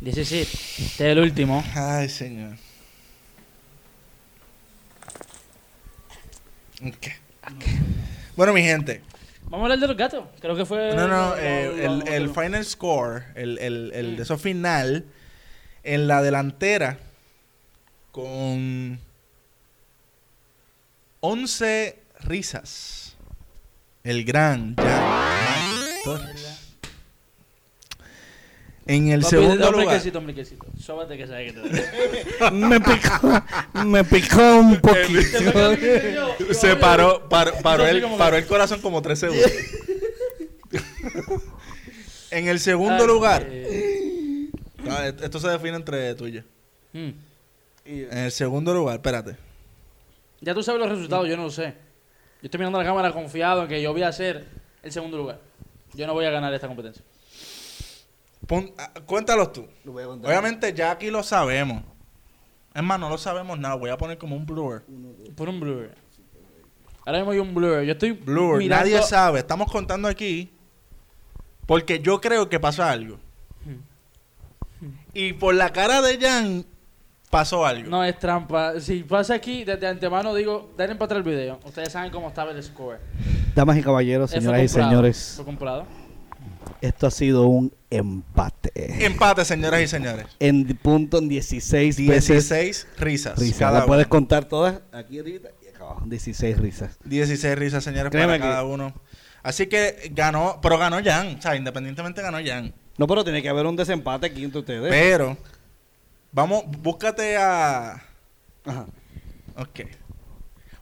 17. 0.00 0.42
Este 0.42 0.84
es 0.84 1.00
el 1.00 1.18
último. 1.18 1.62
Ay, 1.74 2.08
señor. 2.08 2.56
Ok. 6.86 7.08
Bueno, 8.36 8.52
mi 8.52 8.62
gente. 8.62 9.02
Vamos 9.44 9.60
a 9.60 9.64
hablar 9.64 9.78
de 9.78 9.86
los 9.88 9.96
gatos. 9.96 10.24
Creo 10.40 10.56
que 10.56 10.64
fue. 10.64 10.94
No, 10.94 11.08
no, 11.08 11.36
eh, 11.36 11.84
el, 12.06 12.30
final 12.30 12.64
score, 12.64 13.24
el, 13.34 13.58
el, 13.58 13.92
el 13.94 14.16
de 14.16 14.22
eso 14.22 14.38
final, 14.38 15.04
en 15.82 16.06
la 16.06 16.22
delantera, 16.22 16.98
con 18.18 18.98
11 21.20 21.98
risas, 22.22 23.16
el 24.02 24.24
gran 24.24 24.74
Jack 24.74 26.02
Torres. 26.02 26.74
En 28.86 29.06
el 29.10 29.20
Papi, 29.20 29.30
segundo 29.30 29.68
hombre 29.68 29.82
lugar, 29.82 29.98
quesito, 29.98 30.18
hombre 30.18 30.34
quesito. 30.34 30.66
Sóbate 30.80 31.16
que 31.16 31.28
sabe 31.28 31.46
que 31.46 31.52
te 31.52 32.50
me 32.50 32.80
picó, 32.80 33.42
me 33.84 34.02
picó 34.02 34.56
un 34.58 34.76
poquito. 34.80 36.54
se 36.54 36.74
paró, 36.74 37.28
paró, 37.28 37.52
paró 37.62 37.86
el, 37.86 38.02
paró 38.18 38.36
el 38.36 38.46
corazón 38.46 38.80
como 38.80 39.00
3 39.00 39.16
segundos. 39.16 39.52
en 42.32 42.48
el 42.48 42.58
segundo 42.58 43.06
lugar, 43.06 43.46
Eh, 43.48 44.50
ah, 44.90 45.06
esto 45.06 45.38
se 45.38 45.46
define 45.50 45.76
entre 45.76 46.16
tú 46.16 46.26
y 46.26 46.32
yo. 46.32 46.42
En 47.88 48.18
el 48.18 48.30
segundo 48.32 48.74
lugar, 48.74 48.96
espérate. 48.96 49.36
Ya 50.40 50.54
tú 50.54 50.62
sabes 50.62 50.80
los 50.80 50.90
resultados, 50.90 51.26
yo 51.28 51.36
no 51.36 51.44
lo 51.44 51.50
sé. 51.50 51.74
Yo 52.42 52.46
estoy 52.46 52.58
mirando 52.58 52.78
la 52.78 52.84
cámara 52.84 53.12
confiado 53.12 53.62
en 53.62 53.68
que 53.68 53.80
yo 53.82 53.92
voy 53.92 54.02
a 54.02 54.12
ser 54.12 54.46
el 54.82 54.92
segundo 54.92 55.16
lugar. 55.16 55.40
Yo 55.94 56.06
no 56.06 56.12
voy 56.12 56.26
a 56.26 56.30
ganar 56.30 56.52
esta 56.52 56.66
competencia. 56.68 57.02
Pon- 58.46 58.72
ah, 58.78 58.92
cuéntalos 59.06 59.52
tú. 59.52 59.66
Lo 59.84 59.92
voy 59.92 60.02
a 60.04 60.06
contar. 60.06 60.30
Obviamente 60.30 60.72
ya 60.74 60.90
aquí 60.92 61.10
lo 61.10 61.22
sabemos. 61.22 61.82
Es 62.74 62.82
más, 62.82 63.00
no 63.00 63.08
lo 63.08 63.18
sabemos 63.18 63.58
nada. 63.58 63.74
Voy 63.74 63.90
a 63.90 63.96
poner 63.96 64.18
como 64.18 64.36
un 64.36 64.46
blur. 64.46 64.84
Por 65.34 65.48
un 65.48 65.58
blur. 65.58 65.90
Ahora 67.04 67.18
mismo 67.18 67.32
hay 67.32 67.38
un 67.38 67.54
blur. 67.54 67.82
Yo 67.82 67.92
estoy 67.92 68.12
Blur. 68.12 68.58
mirando... 68.58 68.84
Nadie 68.84 69.02
sabe. 69.02 69.38
Estamos 69.40 69.72
contando 69.72 70.06
aquí. 70.06 70.50
Porque 71.66 72.00
yo 72.00 72.20
creo 72.20 72.48
que 72.48 72.60
pasó 72.60 72.84
algo. 72.84 73.18
Y 75.14 75.32
por 75.32 75.54
la 75.54 75.70
cara 75.72 76.00
de 76.02 76.18
Jan 76.20 76.64
pasó 77.30 77.64
algo. 77.66 77.88
No 77.88 78.04
es 78.04 78.18
trampa. 78.18 78.80
Si 78.80 79.02
pasa 79.02 79.34
aquí, 79.34 79.64
desde 79.64 79.86
antemano 79.86 80.34
digo, 80.34 80.72
denle 80.76 80.94
para 80.96 81.06
atrás 81.06 81.18
el 81.18 81.30
video. 81.30 81.60
Ustedes 81.64 81.92
saben 81.92 82.10
cómo 82.10 82.28
estaba 82.28 82.50
el 82.52 82.62
score. 82.62 82.98
Damas 83.54 83.76
y 83.78 83.82
caballeros, 83.82 84.30
señoras 84.30 84.62
y 84.62 84.68
señores, 84.68 85.32
Fue 85.36 85.44
comprado. 85.44 85.86
esto 86.80 87.06
ha 87.06 87.10
sido 87.10 87.46
un 87.46 87.72
empate. 87.90 88.70
Empate, 89.04 89.44
señoras 89.44 89.80
y 89.82 89.86
señores. 89.88 90.26
En 90.38 90.64
punto 90.76 91.18
en 91.18 91.28
16 91.28 91.96
veces 92.06 92.26
16 92.48 92.86
risas. 92.98 93.38
risas. 93.38 93.58
Cada 93.58 93.80
¿La 93.80 93.86
puedes 93.86 94.04
uno. 94.06 94.10
contar 94.10 94.44
todas? 94.46 94.80
Aquí 94.92 95.18
ahorita 95.18 95.48
y 95.64 95.68
acá 95.68 95.84
abajo. 95.84 96.02
16 96.06 96.58
risas. 96.58 96.98
16 97.04 97.58
risas, 97.58 97.82
señores, 97.84 98.10
Créeme 98.10 98.34
para 98.34 98.38
que- 98.38 98.42
cada 98.44 98.64
uno. 98.64 98.94
Así 99.42 99.66
que 99.66 100.10
ganó, 100.14 100.58
pero 100.62 100.78
ganó 100.78 100.98
Jan. 101.02 101.36
O 101.38 101.42
sea, 101.42 101.56
independientemente 101.56 102.20
ganó 102.22 102.38
Jan. 102.44 102.74
No, 102.98 103.06
pero 103.06 103.22
tiene 103.24 103.40
que 103.42 103.48
haber 103.48 103.66
un 103.66 103.76
desempate 103.76 104.26
aquí 104.26 104.44
entre 104.44 104.60
ustedes. 104.60 104.90
Pero, 104.90 105.36
vamos, 106.38 106.64
búscate 106.82 107.36
a. 107.36 107.94
Ajá. 108.64 108.86
Ok. 109.56 109.80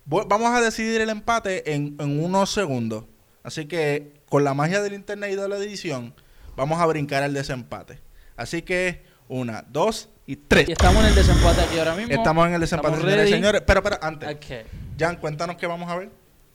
Vamos 0.04 0.54
a 0.54 0.60
decidir 0.60 1.00
el 1.00 1.08
empate 1.10 1.72
en, 1.72 1.96
en 1.98 2.22
unos 2.22 2.50
segundos. 2.50 3.04
Así 3.42 3.66
que, 3.66 4.12
con 4.28 4.44
la 4.44 4.54
magia 4.54 4.82
del 4.82 4.92
internet 4.92 5.30
y 5.32 5.36
de 5.36 5.48
la 5.48 5.56
edición, 5.56 6.14
vamos 6.56 6.78
a 6.80 6.86
brincar 6.86 7.22
al 7.22 7.32
desempate. 7.32 7.98
Así 8.36 8.62
que, 8.62 9.02
una, 9.28 9.64
dos 9.68 10.10
y 10.26 10.36
tres. 10.36 10.68
Y 10.68 10.72
estamos 10.72 11.02
en 11.02 11.08
el 11.08 11.14
desempate 11.14 11.62
aquí 11.62 11.78
ahora 11.78 11.94
mismo. 11.94 12.12
Estamos 12.12 12.46
en 12.46 12.54
el 12.54 12.60
desempate, 12.60 12.96
señores 12.98 13.30
señores. 13.30 13.62
Pero, 13.66 13.82
pero, 13.82 13.98
antes. 14.02 14.28
Ok. 14.34 14.66
Jan, 14.98 15.16
cuéntanos 15.16 15.56
qué 15.56 15.66
vamos 15.66 15.90
a 15.90 15.96
ver. 15.96 16.10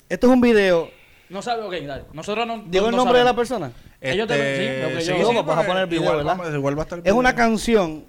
Esto 0.10 0.28
es 0.28 0.34
un 0.34 0.42
video 0.42 0.90
No 1.30 1.42
sabe, 1.42 1.64
ok, 1.64 1.74
dale. 1.88 2.04
Nosotros 2.14 2.46
no. 2.46 2.64
¿Digo 2.68 2.84
no- 2.84 2.90
el 2.90 2.96
no 2.96 2.98
nombre 2.98 3.20
de 3.20 3.26
la 3.26 3.36
persona? 3.36 3.72
Ellos 4.00 4.28
también, 4.28 4.56
sí, 4.58 4.82
lo 4.92 4.98
que 4.98 5.06
yo- 5.06 5.18
Luego 5.32 5.44
vas 5.44 5.58
a 5.60 5.66
poner 5.66 5.84
el 5.84 5.90
video, 5.90 6.02
igual, 6.04 6.18
¿verdad? 6.18 6.38
vamos- 6.38 6.54
igual 6.54 6.78
va 6.78 6.82
a 6.82 6.84
estar 6.84 7.00
el 7.00 7.08
Es 7.08 7.14
una 7.14 7.34
canción 7.36 8.06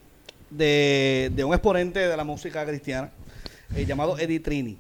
de, 0.56 1.30
de 1.34 1.44
un 1.44 1.52
exponente 1.54 2.00
de 2.00 2.16
la 2.16 2.24
música 2.24 2.64
cristiana 2.66 3.10
eh, 3.74 3.84
llamado 3.86 4.18
Eddie 4.18 4.40
Trini. 4.40 4.78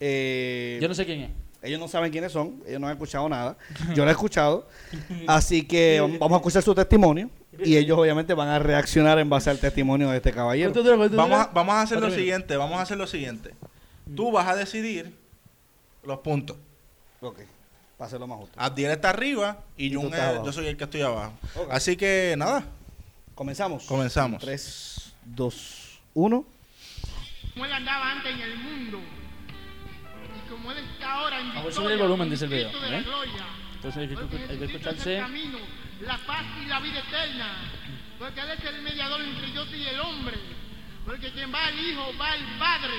Eh, 0.00 0.78
Yo 0.80 0.88
no 0.88 0.94
sé 0.94 1.04
quién 1.06 1.20
es. 1.22 1.30
Ellos 1.60 1.80
no 1.80 1.88
saben 1.88 2.12
quiénes 2.12 2.30
son, 2.30 2.62
ellos 2.68 2.80
no 2.80 2.86
han 2.86 2.92
escuchado 2.92 3.28
nada. 3.28 3.56
Yo 3.94 4.04
lo 4.04 4.10
he 4.10 4.12
escuchado. 4.12 4.68
Así 5.26 5.66
que 5.66 6.00
vamos 6.20 6.32
a 6.32 6.36
escuchar 6.36 6.62
su 6.62 6.74
testimonio 6.74 7.30
y 7.64 7.76
ellos 7.76 7.98
obviamente 7.98 8.32
van 8.34 8.48
a 8.48 8.58
reaccionar 8.60 9.18
en 9.18 9.28
base 9.28 9.50
al 9.50 9.58
testimonio 9.58 10.10
de 10.10 10.18
este 10.18 10.32
caballero. 10.32 10.72
Vamos 11.10 11.40
a, 11.40 11.46
vamos 11.52 11.74
a 11.74 11.82
hacer 11.82 12.00
lo 12.00 12.10
siguiente, 12.10 12.56
vamos 12.56 12.78
a 12.78 12.82
hacer 12.82 12.96
lo 12.96 13.06
siguiente. 13.06 13.54
Tú 14.14 14.30
vas 14.30 14.46
a 14.48 14.54
decidir 14.54 15.12
los 16.04 16.20
puntos. 16.20 16.56
Ok, 17.20 17.40
para 17.96 18.06
hacerlo 18.06 18.28
más 18.28 18.38
justo. 18.38 18.54
Abdiel 18.56 18.92
está 18.92 19.10
arriba 19.10 19.58
y, 19.76 19.88
Y 19.88 19.94
abajo. 19.96 20.44
yo 20.46 20.52
soy 20.52 20.68
el 20.68 20.76
que 20.76 20.84
estoy 20.84 21.02
abajo. 21.02 21.32
Así 21.70 21.96
que 21.96 22.36
nada, 22.38 22.64
Comenzamos. 23.38 23.84
comenzamos. 23.84 24.42
3, 24.42 25.14
2, 25.26 26.00
1. 26.14 26.44
Como 27.54 27.64
él 27.66 27.72
andaba 27.72 28.10
antes 28.10 28.34
en 28.34 28.40
el 28.40 28.58
mundo. 28.58 28.98
Y 28.98 30.50
como 30.50 30.72
él 30.72 30.78
está 30.78 31.12
ahora 31.12 31.38
en 31.38 31.48
Vamos 31.50 31.58
a 31.58 31.66
victoria, 31.68 31.72
subir 31.76 31.92
el 31.92 31.98
volumen, 31.98 32.30
dice 32.30 32.44
el 32.46 32.50
video, 32.50 32.70
Cristo 32.70 32.84
de 32.84 32.90
la 32.90 32.98
¿eh? 32.98 33.02
gloria. 33.04 33.46
Entonces 33.76 33.96
hay 33.96 34.08
que, 34.08 34.36
hay 34.36 34.56
es 34.56 34.62
escucharse. 34.62 35.14
el 35.14 35.22
camino, 35.22 35.58
la 36.00 36.18
paz 36.26 36.46
y 36.60 36.66
la 36.66 36.80
vida 36.80 36.98
eterna. 36.98 37.46
Porque 38.18 38.40
Él 38.40 38.50
es 38.58 38.64
el 38.64 38.82
mediador 38.82 39.20
entre 39.20 39.46
Dios 39.52 39.68
y 39.72 39.84
el 39.86 40.00
hombre. 40.00 40.36
Porque 41.06 41.30
quien 41.30 41.54
va 41.54 41.66
al 41.66 41.78
Hijo 41.78 42.10
va 42.20 42.32
al 42.32 42.58
Padre. 42.58 42.94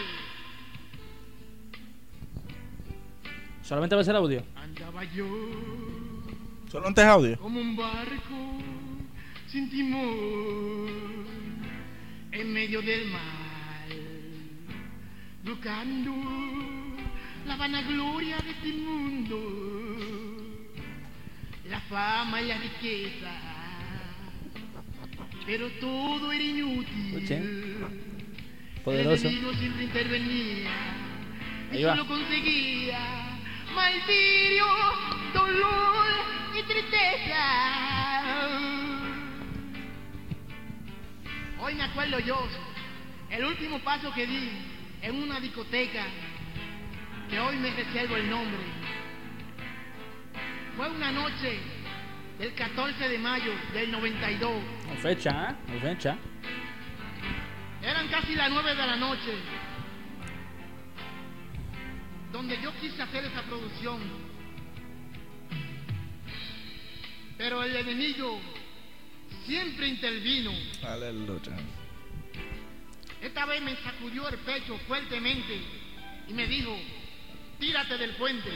Solamente 3.62 3.94
va 3.94 4.02
a 4.02 4.06
ser 4.06 4.16
audio. 4.16 4.42
Andaba 4.56 5.04
yo 5.04 5.28
Solo 6.72 6.88
antes 6.88 7.04
audio. 7.04 7.38
como 7.40 7.60
un 7.60 7.76
barco 7.76 8.69
sin 9.52 9.70
timón 9.70 11.26
en 12.32 12.54
medio 12.54 12.82
del 12.82 13.06
mar, 13.08 13.88
buscando 15.44 16.14
la 17.48 17.56
vanagloria 17.56 18.38
de 18.38 18.52
este 18.52 18.74
mundo, 18.74 20.70
la 21.68 21.80
fama 21.82 22.42
y 22.42 22.48
la 22.48 22.58
riqueza, 22.58 23.32
pero 25.46 25.70
todo 25.80 26.32
era 26.32 26.44
inútil. 26.44 27.16
Escuchen. 27.16 28.20
Poderoso. 28.84 29.28
El 29.28 29.56
siempre 29.58 29.84
intervenía 29.84 30.70
y 31.72 31.76
Ahí 31.78 31.84
va. 31.84 31.96
solo 31.96 32.08
conseguía 32.08 33.40
martirio, 33.76 34.66
dolor 35.34 36.06
y 36.58 36.64
tristeza. 36.64 38.20
Hoy 41.62 41.76
me 41.76 41.84
acuerdo 41.84 42.20
yo, 42.20 42.48
el 43.30 43.44
último 43.44 43.80
paso 43.80 44.14
que 44.14 44.26
di 44.26 44.50
en 45.02 45.24
una 45.24 45.42
discoteca, 45.42 46.06
que 47.30 47.38
hoy 47.38 47.58
me 47.58 47.72
reservo 47.72 48.16
el 48.16 48.30
nombre. 48.30 48.60
Fue 50.78 50.90
una 50.90 51.12
noche 51.12 51.60
del 52.38 52.54
14 52.54 53.10
de 53.10 53.20
mayo 53.20 53.52
del 53.74 53.92
92. 53.92 54.52
No 54.88 54.96
fecha, 55.02 55.50
¿eh? 55.50 55.80
Fecha. 55.82 56.18
Eran 57.84 58.08
casi 58.08 58.36
las 58.36 58.50
nueve 58.50 58.70
de 58.70 58.88
la 58.88 58.96
noche. 58.96 59.34
Donde 62.32 62.62
yo 62.62 62.74
quise 62.80 63.02
hacer 63.02 63.26
esa 63.26 63.42
producción. 63.44 64.00
Pero 67.38 67.64
el 67.64 67.76
enemigo 67.76 68.40
siempre 69.50 69.88
intervino. 69.88 70.52
Aleluya. 70.84 71.58
Esta 73.20 73.46
vez 73.48 73.62
me 73.64 73.76
sacudió 73.78 74.30
el 74.30 74.38
pecho 74.38 74.78
fuertemente 74.88 75.60
y 76.28 76.34
me 76.34 76.46
dijo, 76.46 76.78
tírate 77.60 77.98
del 77.98 78.12
puente. 78.12 78.50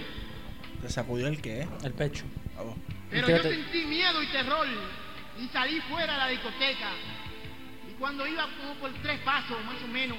¿Te 0.82 0.90
sacudió 0.90 1.28
el 1.28 1.42
qué? 1.42 1.68
El 1.84 1.94
pecho. 1.94 2.26
Pero 3.10 3.28
yo 3.28 3.42
sentí 3.42 3.86
miedo 3.86 4.22
y 4.22 4.28
terror 4.28 4.68
y 5.42 5.48
salí 5.48 5.82
fuera 5.82 6.14
de 6.14 6.20
la 6.20 6.28
discoteca. 6.28 6.92
Y 7.90 7.94
cuando 7.94 8.28
iba 8.28 8.48
como 8.58 8.76
por 8.76 8.94
tres 9.02 9.20
pasos 9.22 9.58
más 9.66 9.82
o 9.84 9.88
menos, 9.88 10.18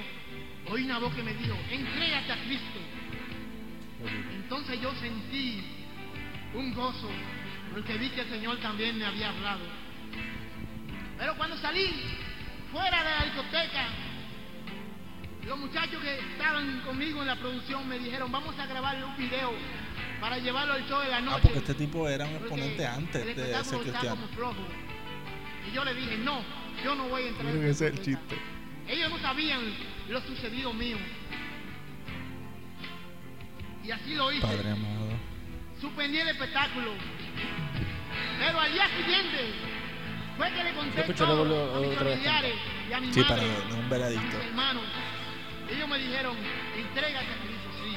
oí 0.69 0.83
una 0.83 0.99
voz 0.99 1.15
que 1.15 1.23
me 1.23 1.33
dijo, 1.35 1.55
entrégate 1.71 2.33
a 2.33 2.43
Cristo. 2.43 2.79
Entonces 4.35 4.81
yo 4.81 4.93
sentí 4.95 5.63
un 6.53 6.73
gozo 6.73 7.09
porque 7.73 7.97
vi 7.97 8.09
que 8.09 8.21
el 8.21 8.29
Señor 8.29 8.57
también 8.59 8.99
me 8.99 9.05
había 9.05 9.29
hablado. 9.29 9.84
Pero 11.17 11.35
cuando 11.37 11.57
salí 11.57 11.87
fuera 12.71 13.03
de 13.03 13.09
la 13.09 13.25
discoteca, 13.25 13.87
los 15.45 15.57
muchachos 15.59 16.01
que 16.01 16.19
estaban 16.19 16.81
conmigo 16.81 17.21
en 17.21 17.27
la 17.27 17.35
producción 17.35 17.87
me 17.87 17.99
dijeron, 17.99 18.31
vamos 18.31 18.57
a 18.57 18.65
grabarle 18.65 19.05
un 19.05 19.15
video 19.15 19.53
para 20.19 20.37
llevarlo 20.39 20.73
al 20.73 20.87
show 20.87 21.01
de 21.01 21.09
la 21.09 21.21
noche. 21.21 21.37
Ah, 21.37 21.41
porque 21.43 21.59
este 21.59 21.73
tipo 21.75 22.07
era 22.09 22.25
un 22.25 22.35
exponente 22.35 22.83
el 22.83 22.89
antes 22.89 23.25
de 23.35 23.63
ser 23.63 23.79
cristiano. 23.79 24.09
como 24.15 24.27
flojo. 24.29 24.67
Y 25.69 25.75
yo 25.75 25.85
le 25.85 25.93
dije, 25.93 26.17
no, 26.17 26.41
yo 26.83 26.95
no 26.95 27.07
voy 27.07 27.23
a 27.23 27.27
entrar. 27.27 27.45
Creo 27.47 27.55
en 27.57 27.61
que 27.61 27.69
esa 27.71 27.85
ese 27.85 27.93
es 27.93 27.99
el 27.99 28.05
discoteca". 28.05 28.35
chiste. 28.35 28.93
Ellos 28.93 29.09
no 29.09 29.19
sabían 29.19 29.61
lo 30.09 30.21
sucedido 30.21 30.73
mío. 30.73 30.97
Y 33.83 33.91
así 33.91 34.15
lo 34.15 34.31
hice. 34.31 34.41
Padre 34.41 34.71
amado. 34.71 35.09
Suspendí 35.79 36.17
el 36.17 36.27
espectáculo. 36.29 36.91
Pero 38.39 38.59
al 38.59 38.73
día 38.73 38.87
siguiente 38.97 39.53
fue 40.37 40.51
que 40.51 40.63
le 40.63 40.73
conté 40.73 41.01
Escucho 41.01 41.25
luego 41.25 41.43
a 41.75 41.79
mis 41.79 41.89
otra 41.91 42.03
vez 42.03 42.13
familiares 42.15 42.53
y 42.89 42.93
a 42.93 42.99
mi 42.99 43.13
Sí, 43.13 43.19
madre 43.21 43.47
para 43.89 44.09
dar 44.09 44.17
un 44.17 44.41
hermanos. 44.41 44.83
Ellos 45.69 45.87
me 45.89 45.97
dijeron, 45.97 46.37
entrégate 46.75 47.25
a 47.25 47.37
Cristo, 47.41 47.69
sí. 47.83 47.95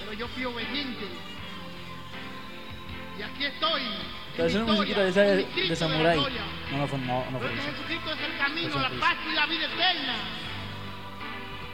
Pero 0.00 0.12
yo 0.14 0.28
fui 0.28 0.44
obediente. 0.44 1.06
Y 3.18 3.22
aquí 3.22 3.44
estoy. 3.44 3.82
Pero 4.36 4.48
es 4.48 4.54
una 4.54 4.64
musiquita 4.64 5.02
victoria, 5.02 5.34
de 5.34 5.42
esa 5.42 5.54
de, 5.54 5.62
de 5.62 5.68
la 5.68 5.76
Samurai. 5.76 6.16
gloria. 6.16 6.42
No, 6.70 6.78
no 6.78 6.88
fue, 6.88 6.98
no, 7.00 7.24
no 7.30 7.38
fue 7.38 7.40
Porque 7.40 7.54
eso. 7.60 7.70
Jesucristo 7.72 8.12
es 8.14 8.20
el 8.20 8.38
camino, 8.38 8.78
la 8.80 8.90
paz 9.00 9.16
y 9.30 9.34
la 9.34 9.46
vida 9.46 9.64
eterna. 9.66 10.14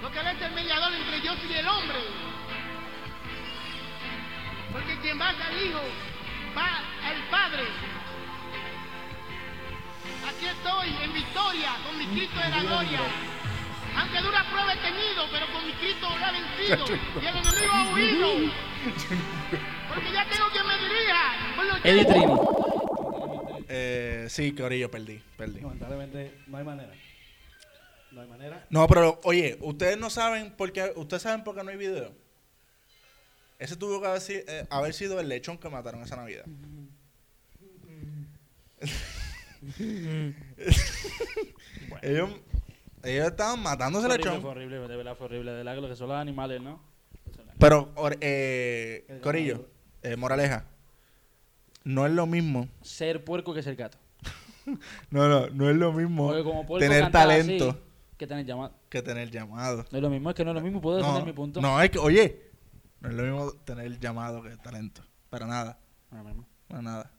Porque 0.02 0.18
Él 0.20 0.26
es 0.26 0.42
el 0.42 0.52
mediador 0.52 0.92
entre 0.92 1.20
Dios 1.20 1.36
y 1.48 1.52
el 1.52 1.68
hombre. 1.68 1.98
Porque 4.72 4.98
quien 5.00 5.20
va 5.20 5.28
al 5.28 5.36
Hijo 5.64 5.80
va 6.56 6.80
al 7.06 7.22
Padre. 7.30 7.64
Aquí 10.28 10.46
estoy 10.46 10.88
en 11.04 11.12
victoria 11.12 11.76
con 11.84 11.98
mi 11.98 12.06
Cristo 12.06 12.40
de 12.40 12.50
la 12.50 12.62
gloria. 12.62 13.00
Aunque 13.96 14.20
dura 14.20 14.44
prueba 14.50 14.74
he 14.74 14.76
tenido, 14.78 15.24
pero 15.30 15.46
con 15.52 15.66
mi 15.66 15.72
Cristo 15.74 16.08
lo 16.08 16.26
he 16.26 16.32
vencido. 16.32 16.84
Y 17.22 17.26
el 17.26 17.36
enemigo 17.36 17.72
ha 17.72 17.94
huido. 17.94 18.52
Porque 19.88 20.12
ya 20.12 20.28
tengo 20.28 20.50
quien 20.50 20.66
me 20.66 20.76
dirija. 20.78 21.80
Eddie 21.84 22.04
Trini. 22.04 22.34
Eh, 23.68 24.26
sí, 24.28 24.52
Corillo, 24.52 24.90
perdí, 24.90 25.22
perdí. 25.36 25.60
Lamentablemente 25.60 26.40
no 26.46 26.58
hay 26.58 26.64
manera. 26.64 26.92
No 28.10 28.20
hay 28.20 28.28
manera. 28.28 28.66
No, 28.70 28.86
pero 28.86 29.20
oye, 29.24 29.58
ustedes 29.60 29.98
no 29.98 30.10
saben 30.10 30.52
por 30.52 30.72
qué, 30.72 30.92
ustedes 30.96 31.22
saben 31.22 31.44
por 31.44 31.54
qué 31.54 31.62
no 31.62 31.70
hay 31.70 31.76
video. 31.76 32.12
Ese 33.58 33.76
tuvo 33.76 34.00
que 34.00 34.06
haber, 34.08 34.22
eh, 34.28 34.66
haber 34.70 34.92
sido 34.92 35.18
el 35.20 35.28
lechón 35.28 35.56
que 35.58 35.68
mataron 35.68 36.02
esa 36.02 36.16
Navidad. 36.16 36.44
ellos, 42.02 42.30
ellos 43.02 43.26
estaban 43.26 43.62
matándose 43.62 44.06
horrible, 44.06 44.24
lechón. 44.24 44.42
fue 44.42 44.50
horrible, 44.50 44.78
de 44.88 44.96
verdad 44.96 45.16
fue 45.16 45.26
horrible. 45.26 45.50
De 45.52 45.56
verdad 45.58 45.74
que 45.74 45.80
lo 45.80 45.88
que 45.88 45.96
son 45.96 46.08
los 46.08 46.16
animales, 46.18 46.60
¿no? 46.60 46.80
Pero, 47.58 47.90
or- 47.94 48.18
eh, 48.20 49.20
Corillo, 49.22 49.66
eh, 50.02 50.16
moraleja, 50.16 50.64
no 51.84 52.06
es 52.06 52.12
lo 52.12 52.26
mismo. 52.26 52.68
Ser 52.82 53.24
puerco 53.24 53.54
que 53.54 53.62
ser 53.62 53.76
gato. 53.76 53.98
No, 55.10 55.28
no, 55.28 55.46
no 55.50 55.70
es 55.70 55.76
lo 55.76 55.92
mismo 55.92 56.32
tener 56.80 57.12
talento 57.12 57.70
así, 57.70 57.78
que 58.18 58.26
tener 58.26 58.44
llamado. 58.44 58.74
que 58.88 59.00
tener 59.00 59.30
llamado. 59.30 59.84
No 59.92 59.98
es 59.98 60.02
lo 60.02 60.10
mismo, 60.10 60.28
es 60.30 60.34
que 60.34 60.44
no 60.44 60.50
es 60.50 60.56
lo 60.56 60.60
mismo. 60.60 60.80
Puedo 60.80 60.96
defender 60.96 61.20
No, 61.20 61.26
mi 61.26 61.32
punto. 61.32 61.60
no, 61.60 61.80
es 61.80 61.88
que, 61.90 62.00
oye, 62.00 62.50
no 63.00 63.08
es 63.10 63.14
lo 63.14 63.22
mismo 63.22 63.52
tener 63.64 63.96
llamado 64.00 64.42
que 64.42 64.56
talento. 64.56 65.02
Para 65.30 65.46
nada, 65.46 65.78
para 66.66 66.82
nada. 66.82 67.12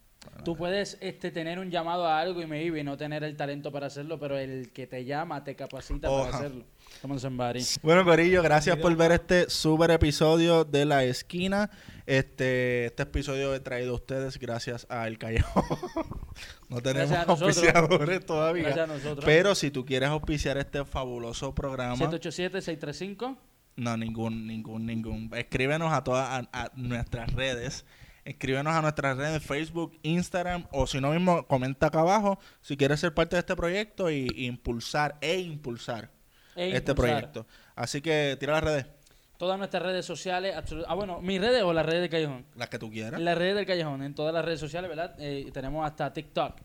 Tú 0.43 0.55
puedes 0.55 0.97
este, 1.01 1.31
tener 1.31 1.59
un 1.59 1.69
llamado 1.69 2.07
a 2.07 2.19
algo 2.19 2.41
y 2.41 2.47
me 2.47 2.63
y 2.63 2.83
no 2.83 2.97
tener 2.97 3.23
el 3.23 3.35
talento 3.35 3.71
para 3.71 3.87
hacerlo, 3.87 4.19
pero 4.19 4.37
el 4.37 4.71
que 4.71 4.87
te 4.87 5.05
llama 5.05 5.43
te 5.43 5.55
capacita 5.55 6.09
Oja. 6.09 6.23
para 6.25 6.37
hacerlo. 6.37 6.65
Estamos 6.93 7.23
en 7.23 7.37
Bari. 7.37 7.63
Bueno, 7.81 8.03
Corillo, 8.05 8.41
gracias 8.41 8.77
por 8.77 8.95
ver 8.95 9.11
este 9.11 9.49
super 9.49 9.91
episodio 9.91 10.63
de 10.63 10.85
La 10.85 11.03
Esquina. 11.03 11.69
Este, 12.05 12.85
este 12.85 13.03
episodio 13.03 13.53
he 13.53 13.59
traído 13.59 13.91
a 13.91 13.95
ustedes 13.95 14.39
gracias 14.39 14.87
a 14.89 15.07
El 15.07 15.17
Callao. 15.17 15.45
no 16.69 16.81
tenemos 16.81 17.11
auspiciadores 17.11 18.25
todavía. 18.25 18.63
Gracias 18.63 18.89
a 18.89 18.93
nosotros. 18.93 19.25
Pero 19.25 19.53
si 19.55 19.69
tú 19.69 19.85
quieres 19.85 20.09
auspiciar 20.09 20.57
este 20.57 20.85
fabuloso 20.85 21.53
programa, 21.53 21.97
787-635. 21.97 23.37
no, 23.75 23.97
ningún, 23.97 24.47
ningún, 24.47 24.85
ningún. 24.85 25.29
Escríbenos 25.35 25.91
a 25.93 26.03
todas 26.03 26.27
a, 26.29 26.49
a 26.51 26.71
nuestras 26.75 27.33
redes. 27.33 27.85
Escríbenos 28.29 28.73
a 28.73 28.81
nuestras 28.81 29.17
redes 29.17 29.41
Facebook, 29.43 29.97
Instagram 30.03 30.65
o 30.71 30.85
si 30.87 30.99
no 31.01 31.11
mismo 31.11 31.47
comenta 31.47 31.87
acá 31.87 32.01
abajo 32.01 32.39
si 32.61 32.75
quieres 32.77 32.99
ser 32.99 33.13
parte 33.13 33.35
de 33.35 33.39
este 33.41 33.55
proyecto 33.55 34.09
y, 34.11 34.27
y 34.35 34.45
impulsar 34.47 35.17
e 35.21 35.39
impulsar 35.39 36.09
E 36.55 36.75
este 36.75 36.91
impulsar. 36.91 36.95
proyecto. 36.95 37.47
Así 37.75 38.01
que 38.01 38.35
tira 38.39 38.53
las 38.53 38.63
redes, 38.63 38.85
Todas 39.37 39.59
nuestras 39.59 39.83
redes 39.83 40.03
sociales, 40.03 40.55
ah 40.87 40.95
bueno, 40.95 41.21
mis 41.21 41.39
redes 41.39 41.61
o 41.61 41.71
las 41.71 41.85
redes 41.85 42.01
del 42.01 42.09
Callejón. 42.09 42.45
las 42.55 42.69
que 42.69 42.79
tú 42.79 42.89
quieras. 42.89 43.21
Las 43.21 43.37
redes 43.37 43.55
del 43.55 43.67
Callejón, 43.67 44.01
en 44.01 44.15
todas 44.15 44.33
las 44.33 44.43
redes 44.43 44.59
sociales, 44.59 44.89
¿verdad? 44.89 45.15
Eh, 45.19 45.51
tenemos 45.53 45.85
hasta 45.85 46.11
TikTok. 46.11 46.55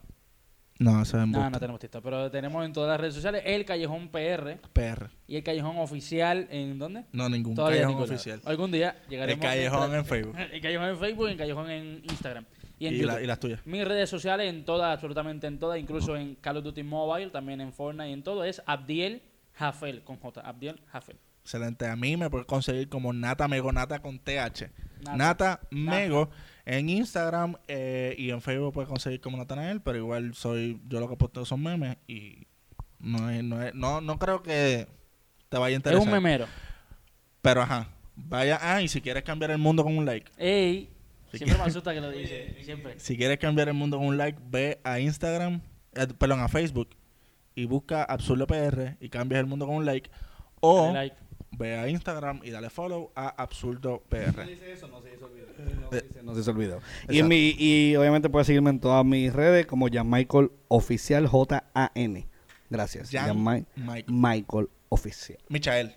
No, 0.79 1.03
eso 1.03 1.21
es 1.21 1.29
No, 1.29 1.49
no 1.51 1.59
tenemos 1.61 1.81
TikTok, 1.81 2.03
pero 2.03 2.31
tenemos 2.31 2.65
en 2.65 2.73
todas 2.73 2.89
las 2.91 3.01
redes 3.01 3.15
sociales 3.15 3.43
el 3.45 3.65
Callejón 3.65 4.09
PR 4.09 4.59
PR. 4.73 5.11
y 5.29 5.37
el 5.37 5.45
Callejón 5.45 5.79
Oficial, 5.79 6.49
¿en 6.51 6.79
dónde? 6.79 7.05
No, 7.13 7.29
ningún 7.29 7.55
Todavía 7.55 7.83
callejón 7.83 7.91
ningún 7.95 8.07
lado. 8.09 8.15
oficial. 8.15 8.41
Algún 8.45 8.73
día 8.73 8.97
El 9.05 9.11
llegaremos. 9.11 9.45
callejón 9.47 9.95
en 9.95 10.05
Facebook. 10.05 10.37
El 10.53 10.61
Callejón 10.61 10.89
en 10.89 10.99
Facebook 10.99 11.29
y 11.29 11.33
el 11.33 11.39
Callejón 11.39 11.71
en 11.71 12.03
Instagram. 12.11 12.45
Y 12.79 12.87
en 12.87 12.95
Y, 12.95 12.97
YouTube. 12.99 13.13
la- 13.15 13.23
y 13.23 13.27
las 13.27 13.39
tuyas. 13.39 13.61
Mis 13.65 13.85
redes 13.87 14.11
sociales 14.11 14.49
en 14.53 14.65
todas, 14.65 14.93
absolutamente 14.93 15.47
en 15.47 15.59
todas, 15.61 15.79
incluso 15.79 16.17
en 16.17 16.35
Call 16.37 16.57
of 16.57 16.65
Duty 16.65 16.83
Mobile, 16.83 17.31
también 17.31 17.61
en 17.61 17.73
Fortnite 17.73 18.11
y 18.11 18.13
en 18.15 18.23
todo, 18.25 18.43
es 18.43 18.61
Abdiel 18.67 19.23
Jafel, 19.55 20.03
con 20.03 20.17
J, 20.17 20.41
Abdiel 20.41 20.81
Jafel. 20.91 21.17
Excelente. 21.45 21.87
A 21.87 21.95
mí 21.97 22.17
me 22.17 22.29
puedes 22.31 22.47
conseguir 22.47 22.89
como 22.89 23.13
Nata 23.13 23.47
Mego 23.47 23.71
Nata 23.73 24.01
con 24.01 24.19
TH. 24.19 24.71
Nata. 25.03 25.17
Nata, 25.17 25.61
Mego 25.71 26.31
en 26.65 26.89
Instagram 26.89 27.57
eh, 27.69 28.15
y 28.19 28.31
en 28.31 28.41
Facebook 28.41 28.73
puedes 28.73 28.89
conseguir 28.89 29.21
como 29.21 29.37
Natanael, 29.37 29.81
pero 29.81 29.99
igual 29.99 30.35
soy 30.35 30.81
yo 30.89 31.01
lo 31.01 31.09
que 31.09 31.17
posteo 31.17 31.45
son 31.45 31.63
memes 31.63 31.97
y 32.07 32.47
no 33.01 33.31
es, 33.31 33.43
no, 33.43 33.63
es- 33.63 33.75
no, 33.75 34.01
no 34.01 34.19
creo 34.19 34.43
que 34.43 34.87
te 35.49 35.59
vaya 35.59 35.75
a 35.75 35.77
Es 35.77 35.77
interesar. 35.81 36.07
un 36.07 36.13
memero. 36.13 36.47
Pero 37.41 37.63
ajá, 37.63 37.89
vaya, 38.15 38.59
ah, 38.63 38.81
y 38.83 38.89
si 38.89 39.01
quieres 39.01 39.25
cambiar 39.25 39.51
el 39.51 39.59
mundo 39.59 39.83
con 39.83 39.97
un 39.99 40.05
like. 40.05 40.31
Ey, 40.39 40.89
Si 41.31 41.39
siempre 41.39 41.47
me 41.55 41.65
quieres- 41.65 41.73
asusta 41.73 41.93
que 41.95 42.01
lo 42.01 42.11
dice, 42.11 42.57
siempre. 42.63 43.01
Si 43.01 43.17
quieres 43.17 43.39
cambiar 43.39 43.69
el 43.69 43.75
mundo 43.75 43.99
con 43.99 44.07
un 44.07 44.17
like, 44.17 44.39
ve 44.49 44.81
a 44.85 45.01
Instagram, 45.01 45.61
eh, 45.95 46.07
perdón, 46.19 46.41
a 46.41 46.49
Facebook 46.49 46.91
y 47.57 47.65
busca 47.65 48.05
Absurdo 48.05 48.47
PR 48.47 48.97
y 49.01 49.09
cambias 49.09 49.41
el 49.41 49.47
mundo 49.47 49.67
con 49.67 49.75
un 49.77 49.85
like. 49.85 50.09
O 50.61 50.93
like. 50.93 51.17
ve 51.59 51.77
a 51.77 51.89
Instagram 51.89 52.41
y 52.45 52.51
dale 52.51 52.71
follow 52.71 53.11
a 53.17 53.29
Absurdo 53.43 54.05
PR. 54.09 54.45
No 54.47 54.47
se 54.47 54.73
hizo 54.73 54.89
el 55.93 56.57
video. 56.57 56.81
Y, 57.09 57.19
en 57.19 57.29
mi, 57.29 57.55
y 57.59 57.97
obviamente 57.97 58.29
puedes 58.29 58.47
seguirme 58.47 58.71
en 58.71 58.81
todas 58.81 59.05
mis 59.05 59.33
redes 59.33 59.67
como 59.67 59.89
Jan 59.93 60.09
Michael 60.09 60.51
Oficial 60.69 61.27
J-A-N. 61.27 62.29
Gracias. 62.71 63.11
Jan 63.11 63.27
Jan 63.27 63.37
Mi- 63.39 63.67
Michael. 63.77 64.05
Michael 64.09 64.69
Oficial. 64.89 65.39
Michael. 65.49 65.97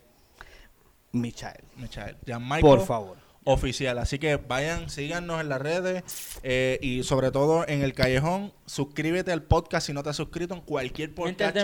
Michael. 1.11 1.63
Michael. 1.77 2.17
Jan 2.27 2.43
Michael. 2.43 2.61
Por 2.61 2.85
favor. 2.85 3.17
Oficial. 3.47 3.99
Así 3.99 4.17
que 4.17 4.37
vayan, 4.37 4.89
síganos 4.89 5.39
en 5.39 5.49
las 5.49 5.61
redes 5.61 6.03
eh, 6.41 6.79
y 6.81 7.03
sobre 7.03 7.29
todo 7.31 7.65
en 7.67 7.83
el 7.83 7.93
callejón. 7.93 8.51
Suscríbete 8.65 9.31
al 9.31 9.43
podcast 9.43 9.85
si 9.87 9.93
no 9.93 10.01
te 10.01 10.09
has 10.09 10.15
suscrito 10.15 10.55
en 10.55 10.61
cualquier 10.61 11.13
podcast. 11.13 11.55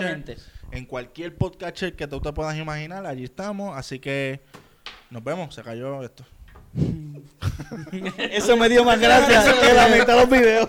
En 0.70 0.86
cualquier 0.86 1.36
podcast 1.36 1.82
que 1.96 2.06
tú 2.06 2.20
te 2.20 2.32
puedas 2.32 2.56
imaginar, 2.56 3.04
allí 3.04 3.24
estamos. 3.24 3.76
Así 3.76 3.98
que 3.98 4.40
nos 5.10 5.24
vemos. 5.24 5.54
Se 5.54 5.62
cayó 5.62 6.02
esto. 6.04 6.24
Eso 8.18 8.56
me 8.56 8.68
dio 8.68 8.84
más 8.84 8.98
gracia 8.98 9.44
que 9.60 9.72
la 9.72 9.88
mitad 9.88 10.06
de 10.06 10.16
los 10.16 10.30
videos. 10.30 10.68